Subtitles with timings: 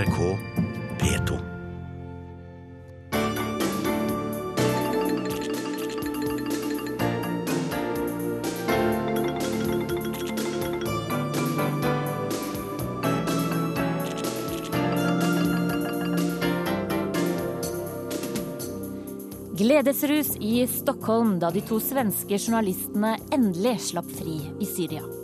[0.00, 0.38] NRK
[1.00, 1.38] P2.
[19.52, 25.19] Gledesrus i Stockholm da de to svenske journalistene endelig slapp fri i Syria.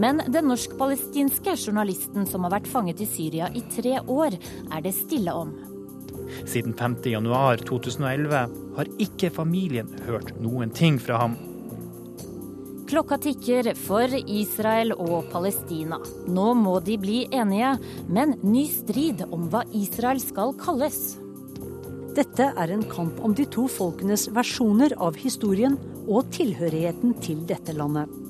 [0.00, 4.36] Men den norsk-palestinske journalisten som har vært fanget i Syria i tre år,
[4.74, 5.54] er det stille om.
[6.48, 11.36] Siden 5.1.2011 har ikke familien hørt noen ting fra ham.
[12.90, 15.98] Klokka tikker for Israel og Palestina.
[16.28, 17.72] Nå må de bli enige,
[18.12, 21.16] men ny strid om hva Israel skal kalles.
[22.14, 27.74] Dette er en kamp om de to folkenes versjoner av historien og tilhørigheten til dette
[27.74, 28.23] landet.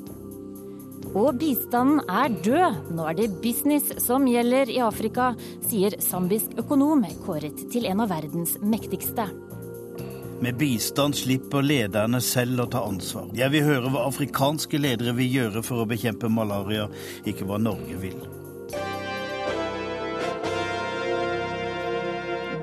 [1.14, 2.78] Og bistanden er død.
[2.96, 5.30] Nå er det business som gjelder i Afrika,
[5.62, 9.28] sier zambisk økonom kåret til en av verdens mektigste.
[10.42, 13.30] Med bistand slipper lederne selv å ta ansvar.
[13.38, 16.88] Jeg vil høre hva afrikanske ledere vil gjøre for å bekjempe malaria,
[17.22, 18.18] ikke hva Norge vil.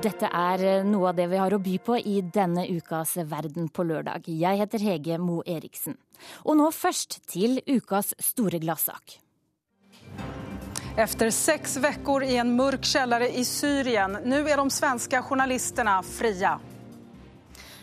[0.02, 3.86] Dette er noe av det vi har å by på i denne ukas Verden på
[3.86, 4.28] lørdag.
[4.28, 5.96] Jeg heter Hege Mo Eriksen.
[6.44, 9.18] Og nå først til ukas store gladsak.
[10.92, 16.52] Etter seks uker i en mørk kjeller i Syria, nå er de svenske journalistene frie.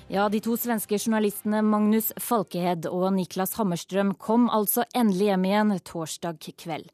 [0.09, 5.73] Ja, De to svenske journalistene Magnus Falkehed og Niklas Hammerstrøm kom altså endelig hjem igjen
[5.85, 6.87] torsdag kveld.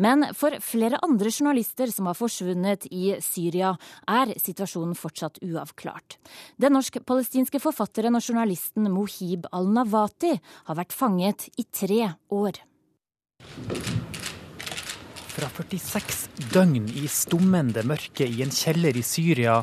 [0.00, 3.74] Men for flere andre journalister som har forsvunnet i Syria,
[4.08, 6.16] er situasjonen fortsatt uavklart.
[6.56, 10.32] Den norsk-palestinske forfatteren og journalisten Mohib al-Nawati
[10.70, 12.56] har vært fanget i tre år.
[15.36, 19.60] Fra 46 døgn i stummende mørke i en kjeller i Syria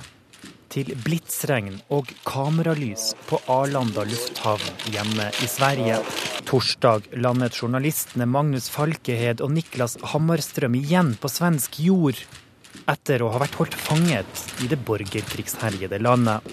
[0.70, 6.00] til blitsregn og kameralys på Arlanda lufthavn hjemme i Sverige.
[6.50, 12.22] Torsdag landet journalistene Magnus Falkehed og Niklas Hammarström igjen på svensk jord,
[12.90, 16.46] etter å ha vært holdt fanget i det borgerkrigsherjede landet.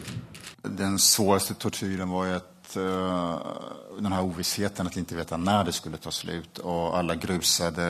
[0.66, 6.00] Den såreste tortyren var jo at uh, denne uvissheten, at ikke vite når det skulle
[6.02, 7.86] ta slutt, og alle grusede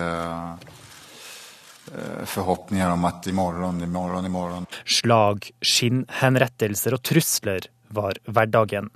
[2.26, 4.66] forhåpninger om at i morgen, i morgen, i morgen.
[4.84, 8.90] Slag, skinnhenrettelser og trusler var hverdagen.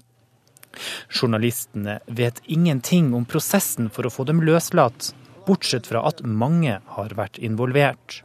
[1.10, 5.12] Journalistene vet ingenting om prosessen for å få dem løslatt,
[5.46, 8.22] bortsett fra at mange har vært involvert.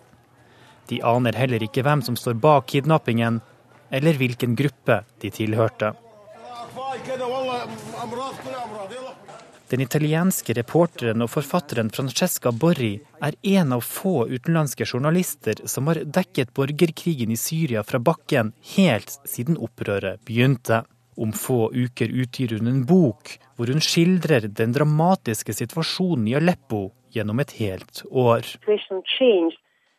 [0.90, 3.42] De aner heller ikke hvem som står bak kidnappingen,
[3.90, 5.94] eller hvilken gruppe de tilhørte.
[9.70, 16.04] Den italienske reporteren og forfatteren Francesca Borri er en av få utenlandske journalister som har
[16.18, 20.84] dekket borgerkrigen i Syria fra bakken helt siden opprøret begynte.
[21.18, 26.92] Om få uker utgir hun en bok hvor hun skildrer den dramatiske situasjonen i Aleppo
[27.16, 28.46] gjennom et helt år.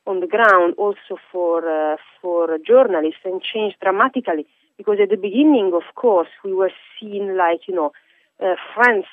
[0.07, 4.47] On the ground, also for uh, for journalists, and changed dramatically.
[4.79, 7.91] Because at the beginning, of course, we were seen like you know
[8.39, 9.07] uh, friends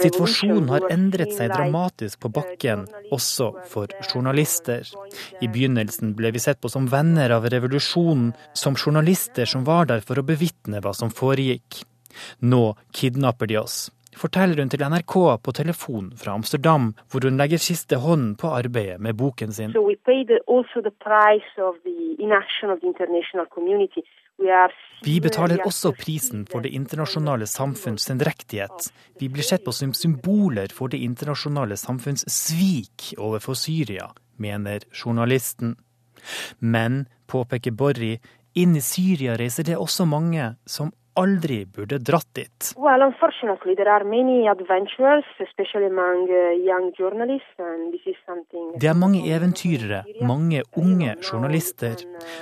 [0.00, 4.86] Situasjonen har endret seg dramatisk på bakken, også for journalister.
[5.40, 10.04] I begynnelsen ble vi sett på som venner av revolusjonen, som journalister som var der
[10.04, 11.82] for å bevitne hva som foregikk.
[12.42, 15.14] Nå kidnapper de oss, forteller hun til NRK
[15.44, 19.72] på telefon fra Amsterdam, hvor hun legger siste hånd på arbeidet med boken sin.
[19.72, 19.86] So
[25.04, 28.90] Vi betaler også prisen for det internasjonale samfunns sendrektighet.
[29.20, 35.76] Vi blir sett på som symboler for det internasjonale samfunns svik overfor Syria, mener journalisten.
[36.58, 38.18] Men, påpeker Borri,
[38.54, 42.72] inn i Syria reiser det også mange som aldri burde dratt dit.
[42.76, 43.14] Well, uh.
[48.80, 51.96] Det er mange eventyrere, mange unge journalister.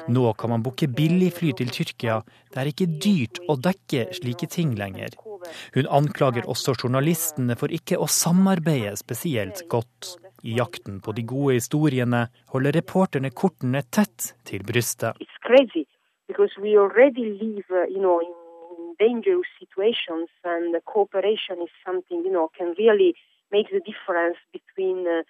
[0.09, 2.21] Nå kan man booke billigfly til Tyrkia.
[2.53, 5.17] Det er ikke dyrt å dekke slike ting lenger.
[5.75, 10.17] Hun anklager også journalistene for ikke å samarbeide spesielt godt.
[10.43, 15.19] I jakten på de gode historiene holder reporterne kortene tett til brystet.
[15.19, 15.87] It's crazy,
[16.29, 18.48] because we already live, uh, you know, in
[18.99, 23.15] dangerous situations, and cooperation is something you know can really
[23.51, 25.23] make the difference between uh,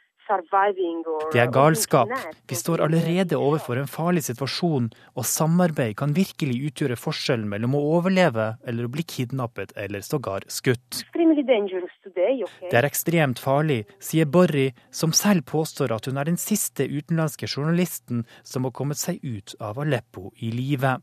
[1.33, 2.09] Det er galskap.
[2.49, 7.83] Vi står allerede overfor en farlig situasjon, og samarbeid kan virkelig utgjøre forskjellen mellom å
[7.97, 11.01] overleve eller å bli kidnappet eller sågar skutt.
[11.15, 17.49] Det er ekstremt farlig, sier Borri, som selv påstår at hun er den siste utenlandske
[17.49, 20.99] journalisten som har kommet seg ut av Aleppo i live.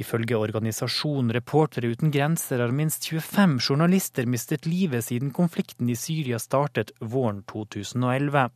[0.00, 6.38] Ifølge organisasjonen Reportere uten grenser har minst 25 journalister mistet livet siden konflikten i Syria
[6.42, 8.50] startet våren 2011.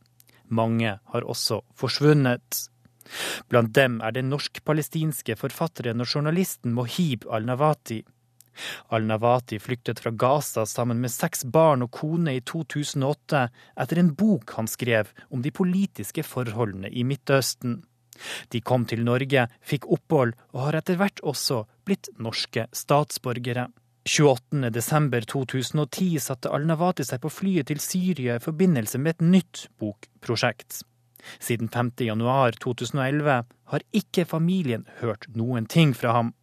[0.49, 2.69] Mange har også forsvunnet.
[3.49, 8.03] Blant dem er den norsk-palestinske forfatteren og journalisten Mohib al-Nawati.
[8.93, 13.45] Al-Nawati flyktet fra Gaza sammen med seks barn og kone i 2008
[13.83, 17.79] etter en bok han skrev om de politiske forholdene i Midtøsten.
[18.53, 23.69] De kom til Norge, fikk opphold og har etter hvert også blitt norske statsborgere.
[24.09, 30.81] 28.12.2010 satte Al-Nawati seg på flyet til Syria i forbindelse med et nytt bokprosjekt.
[31.39, 33.43] Siden 5.1.2011
[33.73, 36.33] har ikke familien hørt noen ting fra ham.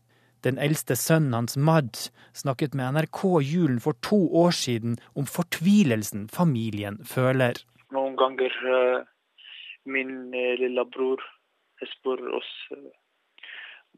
[0.44, 6.29] Den eldste sønnen hans, Mad, snakket med NRK julen for to år siden om fortvilelsen
[6.29, 7.52] familien føler.
[7.90, 8.52] Noen ganger
[9.87, 10.58] min min uh,
[11.96, 12.52] spør oss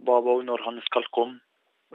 [0.06, 1.40] Baba når han skal komme.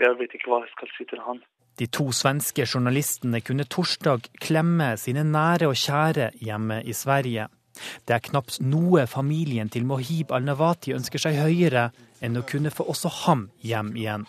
[0.01, 1.41] Jeg vet ikke hva jeg skal si til han.
[1.79, 7.47] De to svenske journalistene kunne torsdag klemme sine nære og kjære hjemme i Sverige.
[8.05, 11.87] Det er knapt noe familien til Mohib al-Nawati ønsker seg høyere
[12.21, 14.27] enn å kunne få også ham hjem igjen.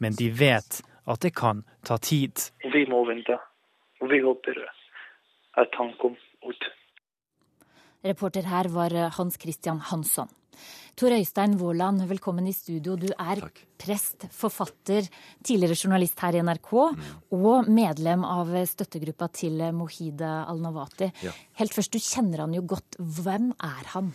[0.00, 2.32] Men de vet at det kan ta tid.
[2.64, 3.36] Vi må vente.
[4.00, 4.64] Vi håper
[5.60, 6.64] at han kommer ut.
[8.06, 10.30] Reporter her var Hans Christian Hansson.
[10.96, 12.94] Tor Øystein Våland, velkommen i studio.
[12.96, 13.58] Du er Takk.
[13.76, 15.04] prest, forfatter,
[15.44, 17.02] tidligere journalist her i NRK mm.
[17.36, 21.10] og medlem av støttegruppa til Mohide al-Nawati.
[21.26, 21.34] Ja.
[21.60, 22.96] Helt først, du kjenner han jo godt.
[22.96, 24.14] Hvem er han?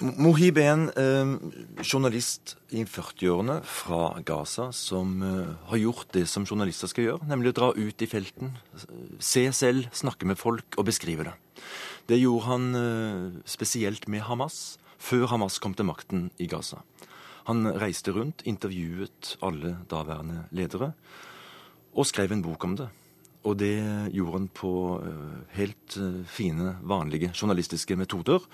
[0.00, 1.34] Mohib er en eh,
[1.82, 7.52] journalist i 40-årene fra Gaza som eh, har gjort det som journalister skal gjøre, nemlig
[7.52, 8.54] å dra ut i felten,
[9.18, 11.34] se selv, snakke med folk og beskrive det.
[12.10, 16.82] Det gjorde han eh, spesielt med Hamas før Hamas kom til makten i Gaza.
[17.48, 20.92] Han reiste rundt, intervjuet alle daværende ledere,
[21.96, 22.90] og skrev en bok om det.
[23.48, 23.78] Og det
[24.12, 28.44] gjorde han på eh, helt eh, fine, vanlige journalistiske metoder.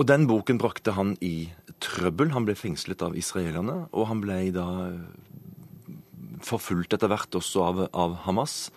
[0.00, 1.52] Og den boken brakte han i
[1.84, 2.32] trøbbel.
[2.32, 4.66] Han ble fengslet av israelerne, og han ble da
[6.42, 8.70] forfulgt etter hvert også av, av Hamas.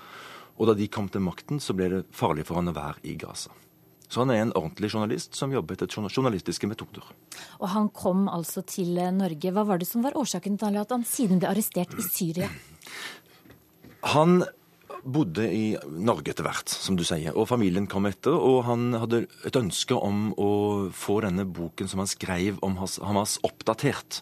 [0.56, 3.16] Og da de kom til makten, så ble det farlig for han å være i
[3.20, 3.52] Gaza.
[4.06, 7.06] Så han er en ordentlig journalist som jobber etter journalistiske metoder.
[7.60, 9.52] Og han kom altså til eh, Norge.
[9.52, 12.52] Hva var det som var årsaken til at han siden ble arrestert i Syria?
[14.06, 14.44] Han
[15.06, 18.34] bodde i Norge etter hvert, som du sier, og familien kom etter.
[18.34, 20.52] Og han hadde et ønske om å
[20.94, 24.22] få denne boken som han skrev om Hamas, oppdatert.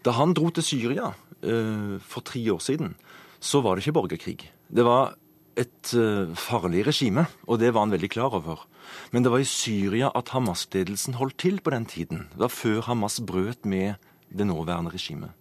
[0.00, 2.94] Da han dro til Syria uh, for tre år siden,
[3.36, 4.38] så var det ikke borgerkrig.
[4.72, 5.16] Det var
[5.56, 8.66] et uh, farlig regime, og det var han veldig klar over.
[9.12, 12.26] Men det var i Syria at Hamas-ledelsen holdt til på den tiden.
[12.34, 13.96] Det var før Hamas brøt med
[14.28, 15.32] det nåværende regimet.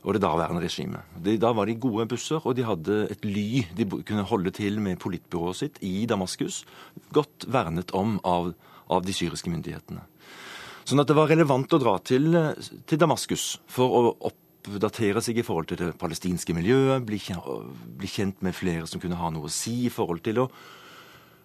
[0.00, 1.02] Og det daværende regimet.
[1.42, 4.96] Da var de gode busser, og de hadde et ly de kunne holde til med
[4.96, 6.64] politbyrået sitt i Damaskus.
[7.12, 8.54] Godt vernet om av,
[8.88, 10.00] av de syriske myndighetene.
[10.88, 12.32] Sånn at det var relevant å dra til,
[12.88, 17.20] til Damaskus for å oppdatere seg i forhold til det palestinske miljøet, bli,
[18.10, 20.50] kjent med flere som kunne ha noe å si i forhold til å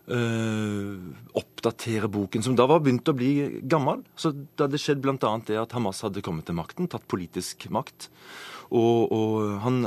[0.06, 1.02] Uh,
[1.34, 4.04] oppdatere boken, som da var begynt å bli gammel.
[4.14, 5.32] Så det hadde skjedd bl.a.
[5.48, 8.12] det at Hamas hadde kommet til makten, tatt politisk makt.
[8.70, 9.80] Og, og, han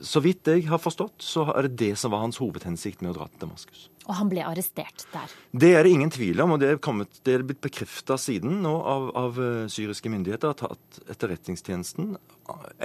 [0.00, 3.18] Så vidt jeg har forstått, så er det det som var hans hovedhensikt med å
[3.18, 3.88] dra til Damaskus.
[4.08, 5.32] Og han ble arrestert der?
[5.52, 8.62] Det er det ingen tvil om, og det er, kommet, det er blitt bekrefta siden
[8.64, 12.14] nå av, av, eh, syriske myndigheter at Etterretningstjenesten,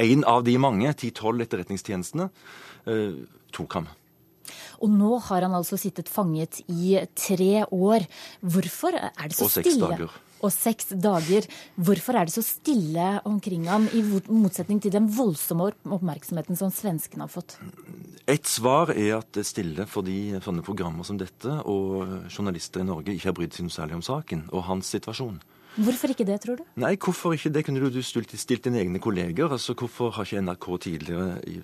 [0.05, 2.29] en av de mange, ti-tolv etterretningstjenestene,
[2.91, 3.21] eh,
[3.55, 3.89] tok ham.
[4.83, 8.05] Og nå har han altså sittet fanget i tre år.
[8.43, 9.71] Hvorfor er det så stille?
[9.71, 10.21] Og seks dager.
[10.45, 11.47] Og seks dager.
[11.75, 17.25] Hvorfor er det så stille omkring ham, i motsetning til den voldsomme oppmerksomheten som svenskene
[17.25, 17.57] har fått?
[18.29, 22.87] Et svar er at det er stille fordi sånne programmer som dette og journalister i
[22.87, 25.41] Norge ikke har brydd seg noe særlig om saken og hans situasjon.
[25.75, 26.63] Hvorfor ikke det, tror du?
[26.79, 29.51] Nei, hvorfor ikke det kunne du stilt, stilt dine egne kolleger.
[29.51, 31.57] Altså, Hvorfor har ikke NRK tidligere i,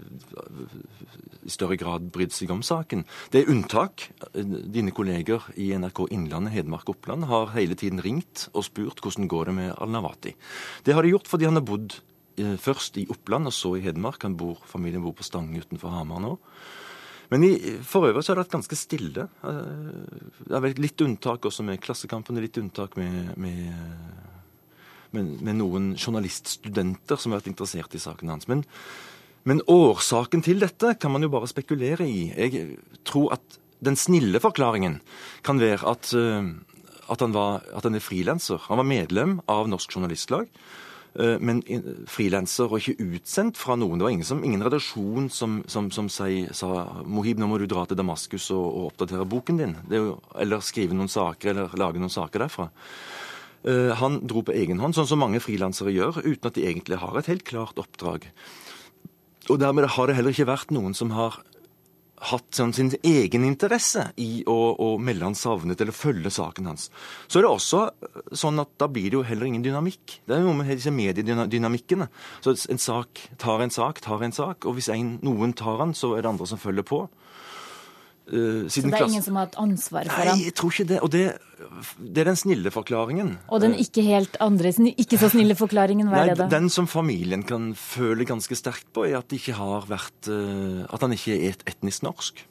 [1.48, 3.06] i større grad brydd seg om saken?
[3.32, 4.10] Det er unntak.
[4.36, 9.52] Dine kolleger i NRK Innlandet, Hedmark Oppland har hele tiden ringt og spurt hvordan går
[9.52, 10.36] det med Al-Nawati.
[10.84, 11.96] Det har de gjort fordi han har bodd
[12.36, 14.28] eh, først i Oppland og så i Hedmark.
[14.28, 16.36] Han bor, familien bor på Stange utenfor Hamar nå.
[17.32, 17.54] Men i,
[17.88, 19.28] for øvrig så har det vært ganske stille.
[19.42, 23.70] Det er vel litt unntak også med Klassekampen, litt unntak med, med,
[25.16, 28.50] med, med noen journaliststudenter som har vært interessert i saken hans.
[28.52, 28.66] Men,
[29.48, 32.28] men årsaken til dette kan man jo bare spekulere i.
[32.36, 32.76] Jeg
[33.08, 35.00] tror at den snille forklaringen
[35.48, 38.60] kan være at, at han, var, at han er frilanser.
[38.68, 40.52] Han var medlem av Norsk Journalistlag.
[41.14, 41.58] Men
[42.08, 44.00] frilanser og ikke utsendt fra noen.
[44.00, 47.66] Det var ingen, som, ingen redaksjon som, som, som sei, sa Mohib, nå må du
[47.68, 49.76] dra til Damaskus og, og oppdatere boken din.
[49.92, 52.70] Jo, eller skrive noen saker, eller lage noen saker derfra.
[54.00, 57.20] Han dro på egen hånd, sånn som mange frilansere gjør, uten at de egentlig har
[57.20, 58.32] et helt klart oppdrag.
[59.52, 61.42] Og dermed har det heller ikke vært noen som har
[62.30, 66.90] hatt sånn, sin egen interesse i å, å, melde han savnet eller følge saken hans.
[67.28, 67.82] Så er det også
[68.38, 70.20] sånn at da blir det jo heller ingen dynamikk.
[70.26, 72.12] Det er jo noe med disse mediedynamikkene.
[72.46, 75.96] Så en sak tar en sak, tar en sak, og hvis en, noen tar han,
[75.98, 77.06] så er det andre som følger på.
[78.30, 80.38] Uh, så det er ingen som har hatt ansvar for ham?
[80.38, 81.00] Nei, jeg tror ikke det.
[81.04, 81.24] Og det,
[81.98, 83.34] det er den snille forklaringen.
[83.50, 86.48] Og den ikke helt andre, ikke så snille forklaringen, hva er det da?
[86.54, 91.04] Den som familien kan føle ganske sterkt på, er at, ikke har vært, uh, at
[91.04, 92.46] han ikke er etnisk norsk.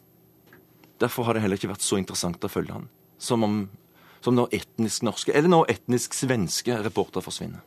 [1.00, 2.88] Derfor har det heller ikke vært så interessant å følge han.
[3.20, 3.60] Som, om,
[4.24, 7.62] som når etnisk norske, eller når etnisk svenske reportere forsvinner.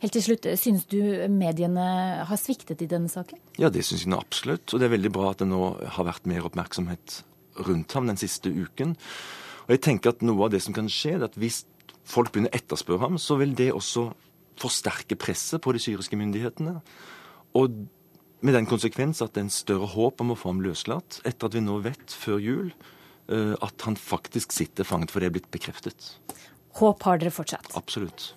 [0.00, 1.82] Helt til slutt, Synes du mediene
[2.24, 3.36] har sviktet i denne saken?
[3.60, 4.72] Ja, det syns jeg absolutt.
[4.72, 5.60] Og det er veldig bra at det nå
[5.96, 7.20] har vært mer oppmerksomhet
[7.66, 8.96] rundt ham den siste uken.
[9.66, 11.62] Og jeg tenker at Noe av det som kan skje, er at hvis
[12.08, 14.08] folk begynner å etterspørre ham, så vil det også
[14.60, 16.80] forsterke presset på de syriske myndighetene.
[17.56, 17.82] Og
[18.40, 21.48] med den konsekvens at det er en større håp om å få ham løslatt, etter
[21.48, 22.72] at vi nå vet før jul
[23.30, 26.16] at han faktisk sitter fanget, for det er blitt bekreftet.
[26.80, 27.68] Håp har dere fortsatt?
[27.78, 28.32] Absolutt.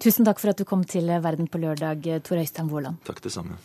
[0.00, 3.02] Tusen takk for at du kom til Verden på lørdag, Tor Øystein Våland.
[3.04, 3.58] Takk det samme.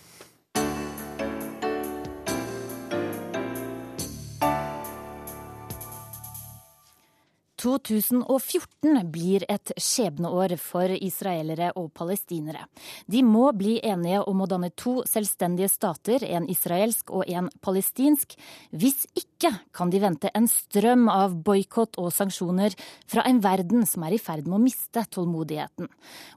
[7.57, 12.67] 2014 blir et skjebneår for israelere og palestinere.
[13.09, 18.37] De må bli enige om å danne to selvstendige stater, en israelsk og en palestinsk.
[18.71, 22.75] Hvis ikke kan de vente en strøm av boikott og sanksjoner
[23.09, 25.89] fra en verden som er i ferd med å miste tålmodigheten.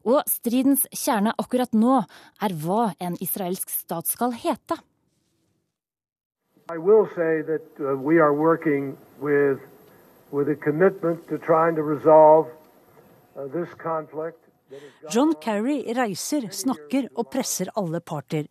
[0.08, 2.00] Og stridens kjerne akkurat nå
[2.40, 4.80] er hva en israelsk stat skal hete.
[6.70, 8.32] I will say that uh, we are
[15.10, 18.46] John Kerry reiser, snakker og presser alle parter.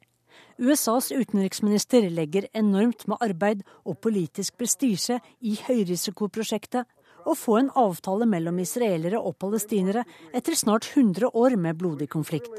[0.59, 6.83] USAs utenriksminister legger enormt med arbeid og politisk prestisje i høyrisikoprosjektet
[7.24, 10.03] å få en avtale mellom israelere og palestinere
[10.36, 12.51] etter snart 100 år med blodig konflikt.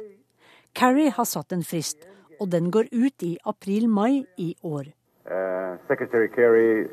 [0.73, 2.07] Kerry har satt en frist,
[2.41, 4.95] og den går ut i april-mai i år.
[5.29, 5.77] Uh,
[6.33, 6.89] Kerry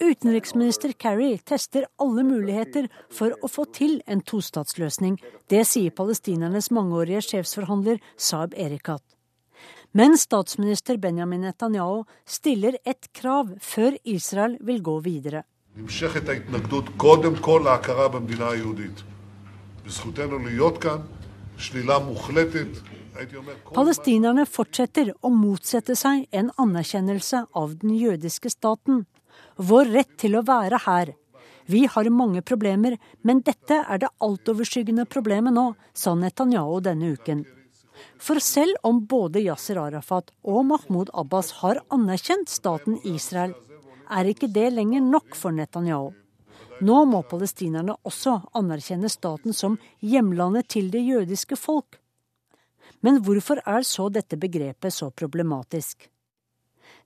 [0.00, 5.20] Utenriksminister Kerry tester alle muligheter for å få til en tostatsløsning.
[5.50, 9.04] Det sier palestinernes mangeårige sjefsforhandler Saab Erikat.
[9.92, 15.42] Men statsminister Benjamin Netanyahu stiller et krav før Israel vil gå videre.
[23.74, 29.04] Palestinerne fortsetter å motsette seg en anerkjennelse av den jødiske staten.
[29.56, 31.14] Vår rett til å være her.
[31.70, 37.44] Vi har mange problemer, men dette er det altoverskyggende problemet nå, sa Netanyahu denne uken.
[38.18, 43.54] For selv om både Yasir Arafat og Mahmoud Abbas har anerkjent staten Israel,
[44.10, 46.10] er ikke det lenger nok for Netanyahu.
[46.80, 52.00] Nå må palestinerne også anerkjenne staten som hjemlandet til det jødiske folk.
[53.00, 56.08] Men hvorfor er så dette begrepet så problematisk?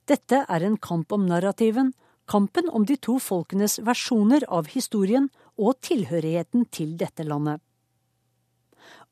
[0.05, 1.93] Dette er en kamp om narrativen,
[2.27, 7.61] kampen om de to folkenes versjoner av historien og tilhørigheten til dette landet.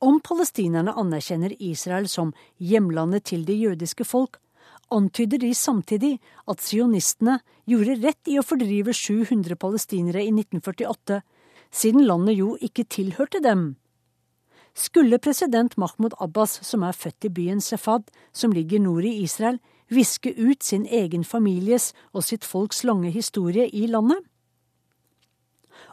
[0.03, 4.39] Om palestinerne anerkjenner Israel som hjemlandet til det jødiske folk,
[4.93, 6.17] antyder de samtidig
[6.49, 11.21] at sionistene gjorde rett i å fordrive 700 palestinere i 1948,
[11.73, 13.73] siden landet jo ikke tilhørte dem.
[14.74, 19.60] Skulle president Mahmoud Abbas, som er født i byen Sefad, som ligger nord i Israel,
[19.89, 24.18] viske ut sin egen families og sitt folks lange historie i landet?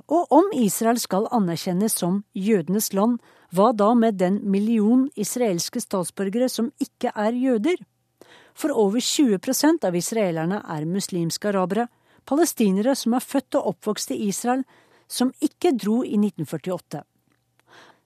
[0.08, 3.20] Og om Israel skal anerkjennes som jødenes land,
[3.52, 7.76] hva da med den million israelske statsborgere som ikke er jøder?
[8.54, 11.88] For over 20% av israelerne er muslimske arabere,
[12.26, 14.64] palestinere som er født og oppvokst i Israel,
[15.08, 17.04] som ikke dro i 1948.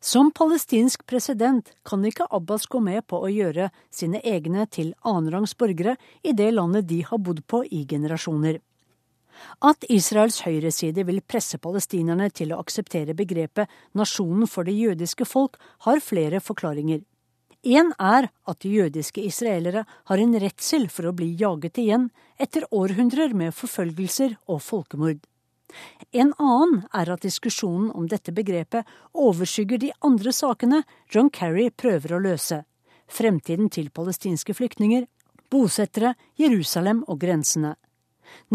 [0.04, 5.56] Som palestinsk president kan ikke Abbas gå med på å gjøre sine egne til annenrangs
[5.56, 8.58] borgere i det landet de har bodd på i generasjoner.
[9.64, 15.56] At Israels høyreside vil presse palestinerne til å akseptere begrepet nasjonen for det jødiske folk,
[15.88, 17.00] har flere forklaringer.
[17.64, 22.68] Én er at de jødiske israelere har en redsel for å bli jaget igjen etter
[22.68, 25.24] århundrer med forfølgelser og folkemord.
[26.12, 32.14] En annen er at diskusjonen om dette begrepet overskygger de andre sakene John Kerry prøver
[32.14, 32.62] å løse.
[33.10, 35.06] Fremtiden til palestinske flyktninger,
[35.52, 37.74] bosettere, Jerusalem og grensene.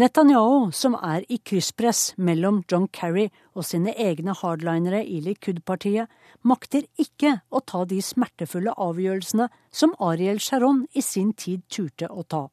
[0.00, 6.10] Netanyahu, som er i krysspress mellom John Kerry og sine egne hardlinere i Likud-partiet,
[6.42, 12.24] makter ikke å ta de smertefulle avgjørelsene som Ariel Sharon i sin tid turte å
[12.24, 12.48] ta.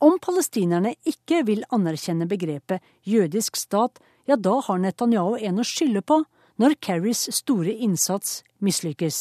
[0.00, 6.00] Om palestinerne ikke vil anerkjenne begrepet jødisk stat, ja, da har Netanyahu en å skylde
[6.00, 6.22] på
[6.60, 9.20] når Kerrys store innsats mislykkes.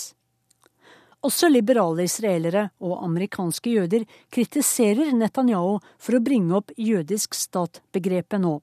[1.27, 8.61] Også liberale israelere og amerikanske jøder kritiserer Netanyahu for å bringe opp jødisk stat-begrepet nå.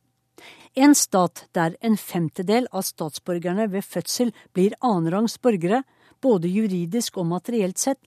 [0.77, 5.83] En stat der en femtedel av statsborgerne ved fødsel blir annenrangs borgere,
[6.21, 8.01] både juridisk og materielt sett,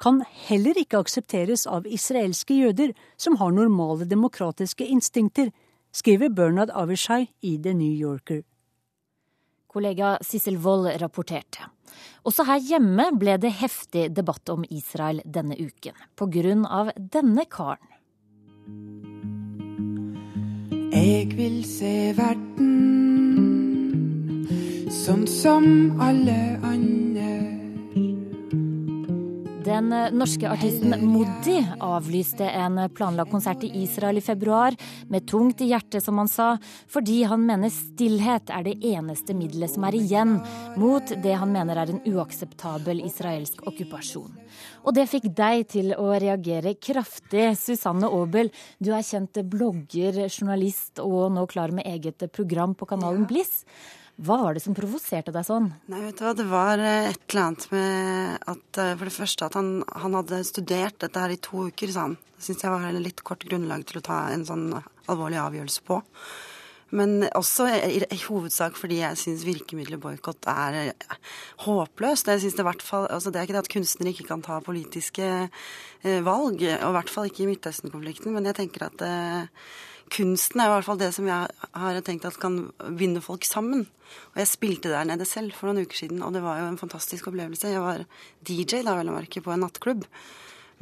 [0.00, 5.52] kan heller ikke aksepteres av israelske jøder som har normale demokratiske instinkter,
[5.94, 8.42] skriver Bernard Avishai i The New Yorker.
[9.70, 11.70] Kollega Sissel Wold rapporterte.
[12.26, 17.46] Også her hjemme ble det heftig debatt om Israel denne uken, på grunn av denne
[17.50, 17.90] karen.
[20.94, 22.74] Jeg vil se verden
[25.04, 25.64] sånn som
[26.00, 27.03] alle andre.
[29.74, 34.76] Den norske artisten Moddi avlyste en planlagt konsert i Israel i februar,
[35.10, 36.52] med tungt i hjertet, som han sa,
[36.86, 40.36] fordi han mener stillhet er det eneste middelet som er igjen
[40.78, 44.30] mot det han mener er en uakseptabel israelsk okkupasjon.
[44.86, 47.50] Og det fikk deg til å reagere kraftig.
[47.58, 53.26] Susanne Aabel, du er kjent blogger, journalist og nå klar med eget program på kanalen
[53.26, 53.64] Bliss.
[54.14, 55.72] Hva var det som provoserte deg sånn?
[55.90, 59.16] Nei, vet du hva, Det var eh, et eller annet med at eh, For det
[59.16, 62.18] første at han, han hadde studert dette her i to uker, sa han.
[62.36, 64.68] Det syns jeg var en litt kort grunnlag til å ta en sånn
[65.10, 65.98] alvorlig avgjørelse på.
[66.94, 71.16] Men også i, i hovedsak fordi jeg syns virkemiddelet boikott er eh,
[71.64, 72.30] håpløst.
[72.30, 75.26] Jeg synes det, fall, altså det er ikke det at kunstnere ikke kan ta politiske
[75.48, 79.66] eh, valg, og i hvert fall ikke i Midtøsten-konflikten, men jeg tenker at eh,
[80.14, 83.84] kunsten er i hvert fall det som jeg har tenkt at kan vinne folk sammen.
[84.34, 86.80] Og jeg spilte der nede selv for noen uker siden, og det var jo en
[86.80, 87.72] fantastisk opplevelse.
[87.72, 88.04] Jeg var
[88.46, 90.06] DJ da, vel å merke, på en nattklubb.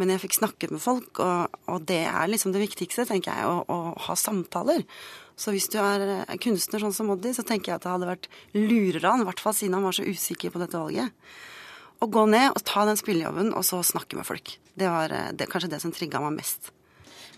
[0.00, 3.48] Men jeg fikk snakket med folk, og, og det er liksom det viktigste, tenker jeg,
[3.48, 4.84] å, å, ha samtaler.
[5.36, 8.28] Så hvis du er kunstner sånn som Oddi, så tenker jeg at det hadde vært
[8.56, 11.12] lurere han, i hvert fall siden han var så usikker på dette valget.
[12.02, 14.56] Å gå ned og ta den spillejobben, og så snakke med folk.
[14.74, 16.72] Det var det, kanskje det som trigga meg mest.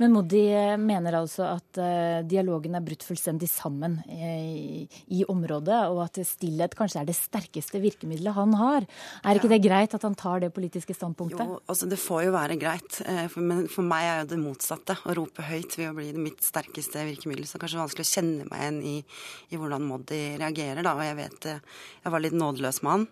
[0.02, 5.78] Men Modi eh, mener altså at uh, dialogen er brutt fullstendig sammen i, i, området,
[5.92, 8.88] og at stillhet kanskje er det sterkeste virkemidlet han har.
[9.22, 11.46] Er ikke det greit at han tar det politiske standpunktet?
[11.46, 13.00] Jo, altså det får jo være greit.
[13.07, 14.98] Eh, men for meg er jo det motsatte.
[15.04, 17.46] Å rope høyt ved å bli mitt sterkeste virkemiddel.
[17.46, 18.96] Så det er kanskje vanskelig å kjenne meg igjen i,
[19.54, 20.96] i hvordan Modi reagerer, da.
[20.98, 23.11] Og jeg vet jeg var litt nådeløs med han.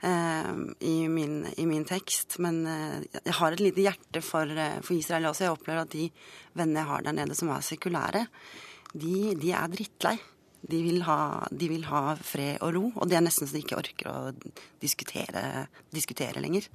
[0.00, 2.38] Eh, i, min, i, min, tekst.
[2.38, 5.48] Men eh, jeg har et lite hjerte for, eh, for, Israel også.
[5.48, 6.06] Jeg opplever at de
[6.54, 8.26] vennene jeg har der nede som er sekulære,
[8.94, 10.16] de, de er drittlei.
[10.68, 13.62] De vil, ha, de vil, ha, fred og ro, og det er nesten så de
[13.62, 14.16] ikke orker å
[14.82, 16.66] diskutere, diskutere lenger.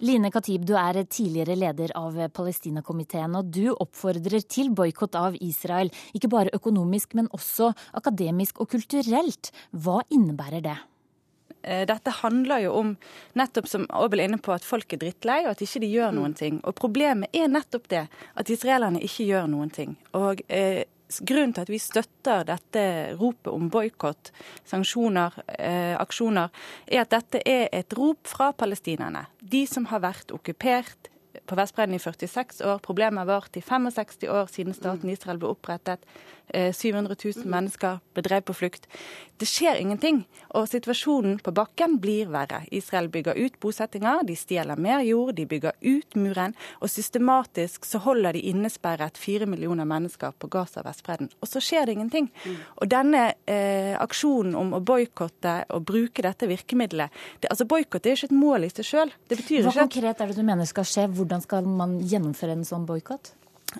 [0.00, 5.92] Line Katib, du er tidligere leder av Palestinakomiteen, og du oppfordrer til boikott av Israel.
[6.16, 7.68] Ikke bare økonomisk, men også
[8.00, 9.52] akademisk og kulturelt.
[9.76, 10.78] Hva innebærer det?
[11.62, 12.94] Eh, dette handler jo om,
[13.38, 16.14] nettopp som Abel er inne på, at folk er drittlei, og at ikke de gjør
[16.16, 16.38] noen mm.
[16.40, 16.62] ting.
[16.64, 19.98] Og problemet er nettopp det, at israelerne ikke gjør noen ting.
[20.16, 20.86] Og eh,
[21.26, 22.82] Grunnen til at vi støtter dette
[23.18, 24.30] ropet om boikott,
[24.62, 26.52] sanksjoner, eh, aksjoner,
[26.86, 29.24] er at dette er et rop fra palestinerne.
[29.42, 31.10] De som har vært okkupert
[31.46, 32.78] på Vestbredden i 46 år.
[32.78, 36.04] Problemet har vart i 65 år siden staten Israel ble opprettet.
[36.52, 38.88] 700 eh, 000 mennesker ble drevet på flukt.
[39.40, 42.62] Det skjer ingenting, og situasjonen på bakken blir verre.
[42.76, 48.02] Israel bygger ut bosettinger, de stjeler mer jord, de bygger ut muren, og systematisk så
[48.04, 51.30] holder de innesperret fire millioner mennesker på Gaza og Vestbredden.
[51.40, 52.28] Og så skjer det ingenting.
[52.76, 57.10] Og denne eh, aksjonen om å boikotte og bruke dette virkemidlet
[57.40, 59.12] det, altså Boikott er ikke et mål i seg sjøl.
[59.30, 61.06] Hva konkret er det du mener skal skje?
[61.14, 63.32] Hvordan skal man gjennomføre en sånn boikott?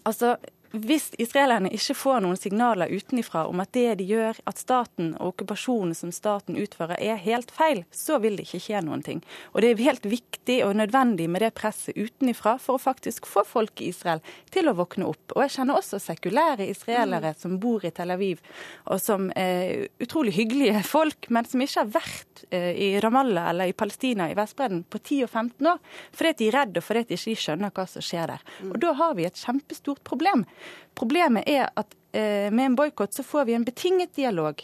[0.07, 0.37] Altså,
[0.71, 5.33] hvis israelerne ikke får noen signaler utenifra om at det de gjør, at staten og
[5.33, 9.23] okkupasjonen som staten utfører, er helt feil, så vil det ikke skje noen ting.
[9.51, 13.43] Og det er helt viktig og nødvendig med det presset utenifra for å faktisk få
[13.49, 14.23] folk i Israel
[14.55, 15.35] til å våkne opp.
[15.35, 18.39] Og jeg kjenner også sekulære israelere som bor i Tel Aviv,
[18.87, 23.73] og som er utrolig hyggelige folk, men som ikke har vært eh, i Ramallah eller
[23.73, 25.83] i Palestina i Vestbredden på 10 og 15 år,
[26.15, 28.49] fordi de er redde og fordi de ikke skjønner hva som skjer der.
[28.71, 30.47] Og Da har vi et kjempestort problem.
[30.95, 34.63] Problemet er at eh, med en boikott så får vi en betinget dialog.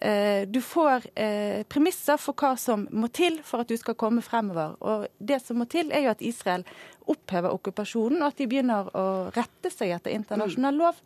[0.00, 4.22] Eh, du får eh, premisser for hva som må til for at du skal komme
[4.22, 4.76] fremover.
[4.78, 6.64] Og det som må til, er jo at Israel
[7.08, 10.80] opphever okkupasjonen, og at de begynner å rette seg etter internasjonal mm.
[10.82, 10.98] lov.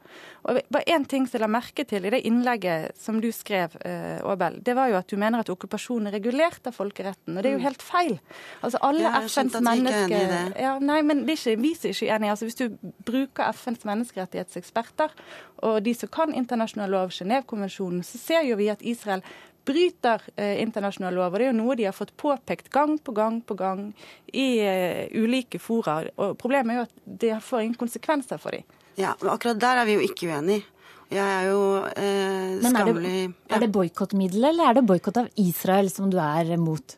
[0.50, 3.76] Og bare én ting som jeg la merke til i det innlegget som du skrev,
[3.86, 7.36] Aabel, det var jo at du mener at okkupasjonen er regulert av folkeretten.
[7.36, 7.66] Og det er jo mm.
[7.68, 8.18] helt feil.
[8.66, 12.34] Altså alle FNs mennesker ja, Nei, men det er ikke, vi som er ikke enige.
[12.34, 15.14] Altså, hvis du bruker FNs menneskerettighetseksperter
[15.62, 19.22] og de som kan internasjonal lov, Genévekonvensjonen, så ser jo vi at Israel
[19.64, 21.32] bryter eh, internasjonal lov.
[21.32, 23.88] og Det er jo noe de har fått påpekt gang på gang på gang
[24.32, 26.00] i eh, ulike fora.
[26.16, 28.66] Og Problemet er jo at det får ingen konsekvenser for dem.
[28.98, 30.66] Ja, men akkurat der er vi jo ikke uenige.
[31.12, 31.60] Jeg er jo
[31.92, 33.74] eh, skammelig Men Er det, ja.
[33.74, 36.96] boikottmiddel, eller er det boikott av Israel som du er mot?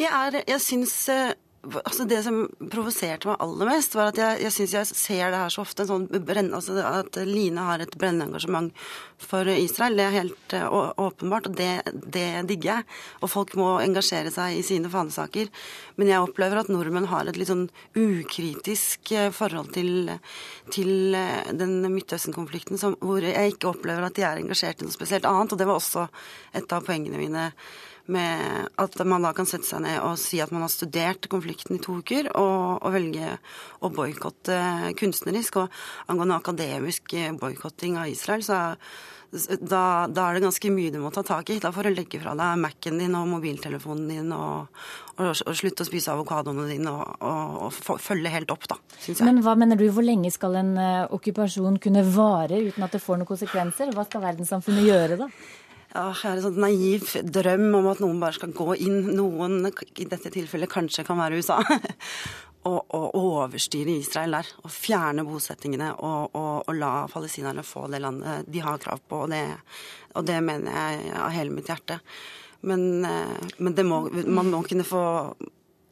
[0.00, 2.40] Jeg, er, jeg syns eh, altså Det som
[2.72, 5.86] provoserte meg aller mest, var at jeg, jeg syns jeg ser det her så ofte.
[5.86, 8.72] Sånn, altså at Line har et brennende engasjement
[9.22, 9.94] for Israel.
[9.98, 12.88] Det er helt å, åpenbart, og det, det, digger jeg.
[13.22, 15.52] Og folk må engasjere seg i sine fanesaker.
[16.00, 20.10] Men jeg opplever at nordmenn har et litt sånn ukritisk uh, forhold til,
[20.74, 25.30] til uh, den Midtøsten-konflikten hvor jeg ikke opplever at de er engasjert i noe spesielt
[25.30, 25.54] annet.
[25.54, 26.08] Og det var også
[26.58, 27.50] et av poengene mine
[28.10, 31.78] med at man da kan sette seg ned og si at man har studert konflikten
[31.78, 33.36] i to uker, og, og velge
[33.82, 34.58] å boikotte
[34.98, 35.62] kunstnerisk.
[35.62, 38.62] Og angående akademisk boikotting av Israel, så
[39.32, 41.56] da, da, er det ganske mye du må ta tak i.
[41.62, 44.68] Da får du legge fra deg Mac-en din og mobiltelefonen din og,
[45.16, 49.28] og, og slutte å spise avokadoene dine og, og, følge helt opp, da, syns jeg.
[49.30, 53.00] Men hva mener du, hvor lenge skal en uh, okkupasjon kunne vare uten at det
[53.00, 53.94] får noen konsekvenser?
[53.96, 55.30] Hva skal verdenssamfunnet gjøre da?
[55.92, 60.06] Jeg har en sånn naiv drøm om at noen bare skal gå inn, noen i
[60.08, 61.58] dette tilfellet kanskje kan være USA,
[62.70, 64.52] og, og, overstyre Israel der.
[64.64, 69.24] Og fjerne bosettingene og, og, og, la palestinerne få det landet de har krav på.
[69.26, 69.42] Og det,
[70.16, 72.00] og det mener jeg av hele mitt hjerte.
[72.62, 75.02] Men, eh, men må, man må kunne få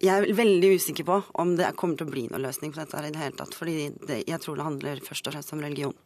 [0.01, 3.03] jeg er veldig usikker på om det kommer til å bli noen løsning på dette
[3.05, 3.53] i det hele tatt.
[3.53, 5.97] fordi jeg tror det handler først og fremst om religion.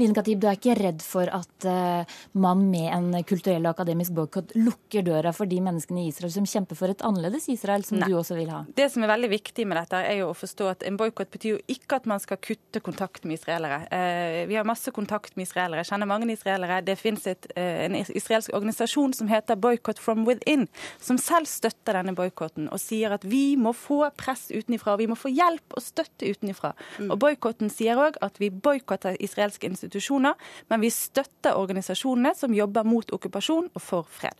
[0.00, 4.14] Line Katib, du er ikke redd for at uh, man med en kulturell og akademisk
[4.16, 8.00] boikott lukker døra for de menneskene i Israel som kjemper for et annerledes Israel, som
[8.00, 8.08] Nei.
[8.10, 8.62] du også vil ha?
[8.76, 11.56] Det som er veldig viktig med dette, er jo å forstå at en boikott betyr
[11.56, 13.82] jo ikke at man skal kutte kontakt med israelere.
[13.92, 15.84] Uh, vi har masse kontakt med israelere.
[15.84, 16.80] Jeg kjenner mange israelere.
[16.86, 20.66] Det finnes et, uh, en israelsk organisasjon som heter Boycott from Within,
[21.00, 25.16] som selv støtter denne boikotten og sier at vi må få press utenifra, vi må
[25.18, 26.72] få hjelp og støtte utenifra.
[26.98, 27.10] Mm.
[27.12, 30.34] Og Boikotten sier òg at vi boikotter israelske demokratiske institusjoner,
[30.68, 34.36] men vi støtter organisasjonene som jobber mot okkupasjon og for fred.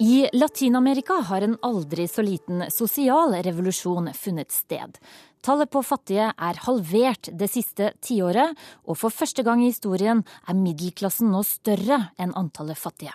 [0.00, 4.96] I Latin-Amerika har en aldri så liten sosial revolusjon funnet sted.
[5.44, 8.56] Tallet på fattige er halvert det siste tiåret,
[8.88, 13.12] og for første gang i historien er middelklassen nå større enn antallet fattige.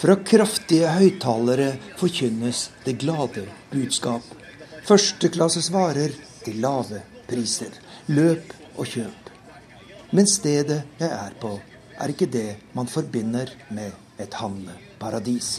[0.00, 4.24] Fra kraftige høyttalere forkynnes det glade budskap.
[4.88, 7.76] Førsteklasses varer til lave priser.
[8.08, 9.28] Løp og kjøp.
[10.16, 11.52] Men stedet jeg er på,
[12.00, 15.58] er ikke det man forbinder med et handleparadis.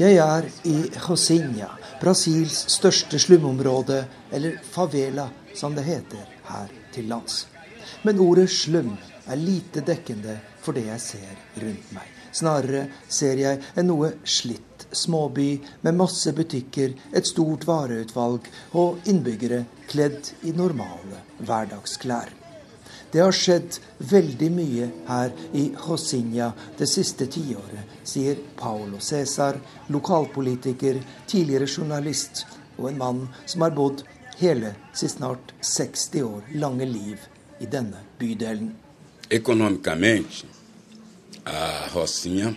[0.00, 7.44] Jeg er i Josinha, Brasils største slumområde, eller favela som det heter her til lands.
[8.08, 12.10] Men ordet slum er lite dekkende for det jeg ser rundt meg.
[12.34, 15.48] Snarere ser jeg en noe slitt småby
[15.82, 22.32] med masse butikker, et stort vareutvalg og innbyggere kledd i normale hverdagsklær.
[23.14, 23.76] Det har skjedd
[24.10, 29.60] veldig mye her i Hosinja det siste tiåret, sier Paolo Cæsar,
[29.94, 30.98] lokalpolitiker,
[31.30, 32.42] tidligere journalist
[32.76, 34.02] og en mann som har bodd
[34.40, 37.22] hele sitt snart 60 år lange liv
[37.62, 38.72] i denne bydelen.
[39.28, 40.46] Economicamente,
[41.44, 42.54] a Rocinha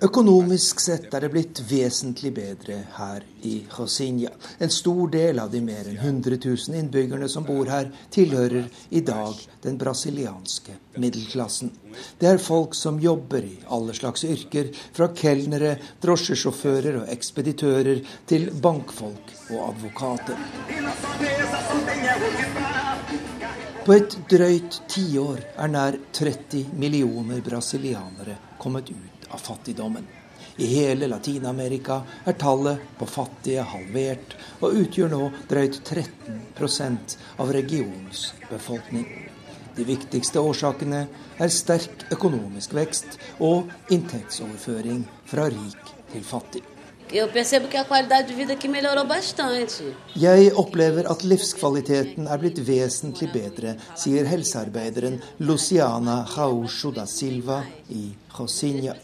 [0.00, 4.30] Økonomisk sett er det blitt vesentlig bedre her i Rosinha.
[4.64, 8.64] En stor del av de mer enn 100 000 innbyggerne som bor her, tilhører
[8.96, 9.36] i dag
[9.66, 11.74] den brasilianske middelklassen.
[12.16, 18.48] Det er folk som jobber i alle slags yrker, fra kelnere, drosjesjåfører og ekspeditører til
[18.56, 20.40] bankfolk og advokater.
[23.84, 30.06] På et drøyt tiår er nær 30 millioner brasilianere kommet ut av fattigdommen.
[30.56, 38.30] I hele Latin-Amerika er tallet på fattige halvert, og utgjør nå drøyt 13% av regionens
[38.48, 39.04] befolkning.
[39.76, 41.04] De viktigste årsakene
[41.36, 46.64] er sterk økonomisk vekst og inntektsoverføring fra rik til fattig.
[47.14, 49.84] Eu percebo que a qualidade de vida aqui melhorou bastante.
[50.16, 58.08] Jeg opplever at livskvaliteten er blitt vesentlig bedre, sier helsearbeideren Luciana Raúcho da Silva i
[58.34, 58.96] Josinha.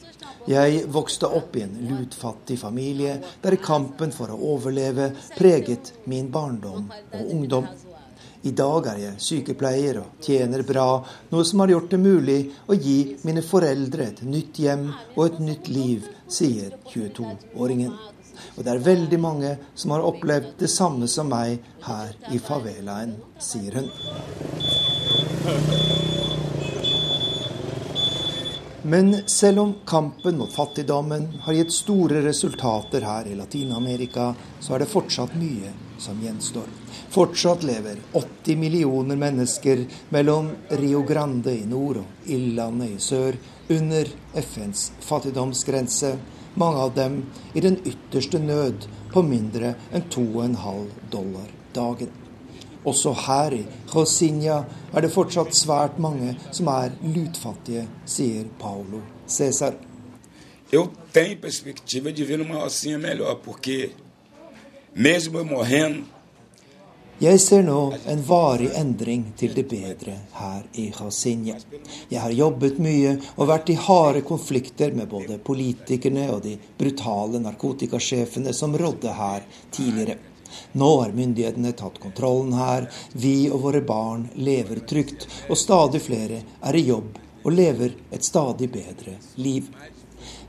[0.51, 6.91] Jeg vokste opp i en lutfattig familie der kampen for å overleve preget min barndom
[6.91, 7.71] og ungdom.
[8.41, 12.39] I dag er jeg sykepleier og tjener bra, noe som har gjort det mulig
[12.73, 17.93] å gi mine foreldre et nytt hjem og et nytt liv, sier 22-åringen.
[18.57, 23.13] Og det er veldig mange som har opplevd det samme som meg her i favelaen,
[23.37, 23.93] sier hun.
[28.89, 34.33] Men selv om kampen mot fattigdommen har gitt store resultater her i Latin-Amerika,
[34.65, 36.69] så er det fortsatt mye som gjenstår.
[37.11, 43.37] Fortsatt lever 80 millioner mennesker mellom Rio Grande i nord og Ildlandet i sør
[43.71, 46.15] under FNs fattigdomsgrense,
[46.55, 47.21] mange av dem
[47.55, 52.11] i den ytterste nød på mindre enn 2,5 dollar dagen.
[52.85, 54.63] Også her i Rosinha
[54.95, 59.77] er det fortsatt svært mange som er lutfattige, sier Paulo Cæsar.
[60.73, 63.91] Eu tenho perspectiva de ver uma Rocinha melhor, porque
[67.21, 71.59] jeg ser nå en varig endring til det bedre her i Hasinje.
[72.09, 77.39] Jeg har jobbet mye og vært i harde konflikter med både politikerne og de brutale
[77.45, 80.19] narkotikasjefene som rådde her tidligere.
[80.73, 86.43] Nå har myndighetene tatt kontrollen her, vi og våre barn lever trygt, og stadig flere
[86.67, 89.71] er i jobb og lever et stadig bedre liv.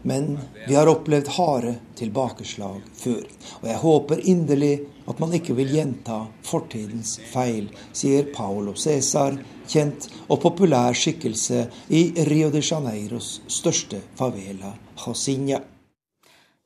[0.02, 3.22] Men vi har opplevd harde tilbakeslag før,
[3.62, 4.74] og jeg håper inderlig
[5.10, 9.38] at man ikke vil gjenta fortidens feil, sier Paolo Cæsar,
[9.70, 14.74] kjent og populær skikkelse i Rio de Janeiros største favela,
[15.06, 15.62] Josinha.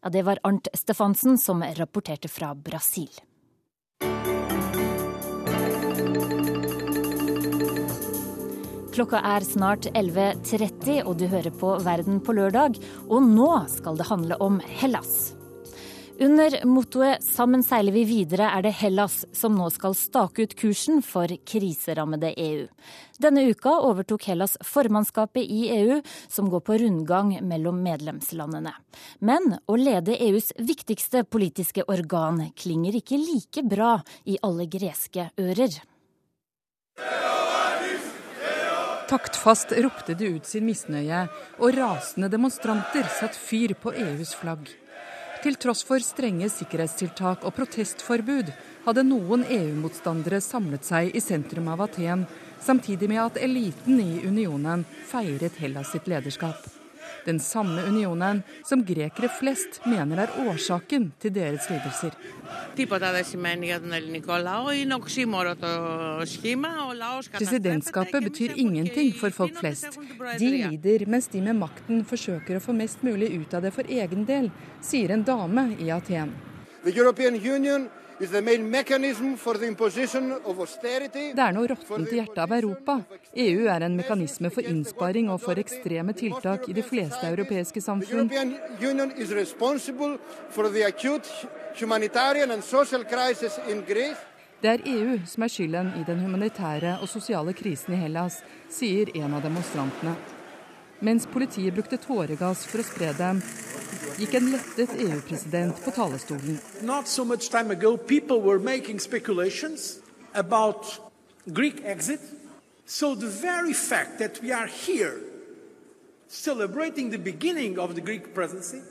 [0.06, 3.10] Ja, det var Arnt Stefansen som rapporterte fra Brasil.
[8.96, 12.78] Klokka er snart 11.30, og du hører på Verden på lørdag.
[13.12, 15.34] Og nå skal det handle om Hellas.
[16.16, 21.04] Under mottoet 'Sammen seiler vi videre' er det Hellas som nå skal stake ut kursen
[21.04, 22.70] for kriserammede EU.
[23.20, 28.72] Denne uka overtok Hellas formannskapet i EU, som går på rundgang mellom medlemslandene.
[29.20, 35.84] Men å lede EUs viktigste politiske organ klinger ikke like bra i alle greske ører.
[39.06, 41.28] Taktfast ropte det ut sin misnøye,
[41.62, 44.72] og rasende demonstranter satte fyr på EUs flagg.
[45.44, 48.50] Til tross for strenge sikkerhetstiltak og protestforbud
[48.88, 52.26] hadde noen EU-motstandere samlet seg i sentrum av Aten,
[52.66, 56.66] samtidig med at eliten i unionen feiret Hellas sitt lederskap.
[57.26, 62.16] Den samme unionen som grekere flest mener er årsaken til deres lidelser.
[67.40, 70.00] Presidentskapet betyr ingenting for folk flest.
[70.40, 73.88] De lider mens de med makten forsøker å få mest mulig ut av det for
[73.88, 74.52] egen del,
[74.84, 76.34] sier en dame i Aten.
[76.86, 77.88] The European Union
[78.20, 78.28] det
[81.44, 82.94] er noe råttent i hjertet av Europa.
[83.36, 88.30] EU er en mekanisme for innsparing og for ekstreme tiltak i de fleste europeiske samfunn.
[94.62, 98.40] Det er EU som er skylden i den humanitære og sosiale krisen i Hellas,
[98.72, 100.16] sier en av demonstrantene.
[101.00, 103.42] Mens politiet brukte tåregass for å spre dem,
[104.20, 106.60] gikk en lettet EU-president på talerstolen.
[107.06, 107.24] So
[107.72, 107.98] ago,
[112.88, 115.20] So the very fact that we are here
[116.28, 118.82] celebrating the beginning of the Greek presidency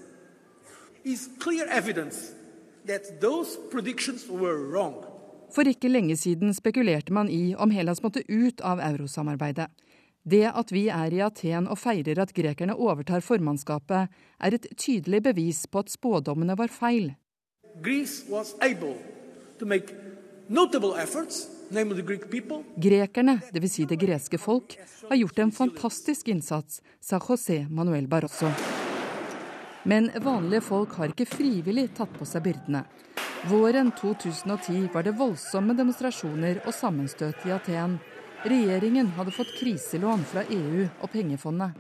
[1.05, 2.33] is clear evidence
[2.87, 5.05] that those predictions were wrong.
[5.55, 9.71] For ikke lenge siden spekulerte man i om Hellas måtte ut av eurosamarbeidet.
[10.25, 14.09] Det at vi er i Aten og feirer at grekerne overtar formannskapet,
[14.41, 17.13] er et tydelig bevis på at spådommene var feil.
[22.87, 23.73] Grekerne, dvs.
[23.75, 24.79] Si det greske folk,
[25.11, 28.49] har gjort en fantastisk innsats, sa José Manuel Barroso.
[29.85, 32.87] Men vanlige folk har ikke frivillig tatt på seg byrdene.
[33.51, 37.99] Våren 2010 var det voldsomme demonstrasjoner og sammenstøt i Aten.
[38.45, 41.73] Regjeringen hadde fått kriselån fra EU og pengefondet.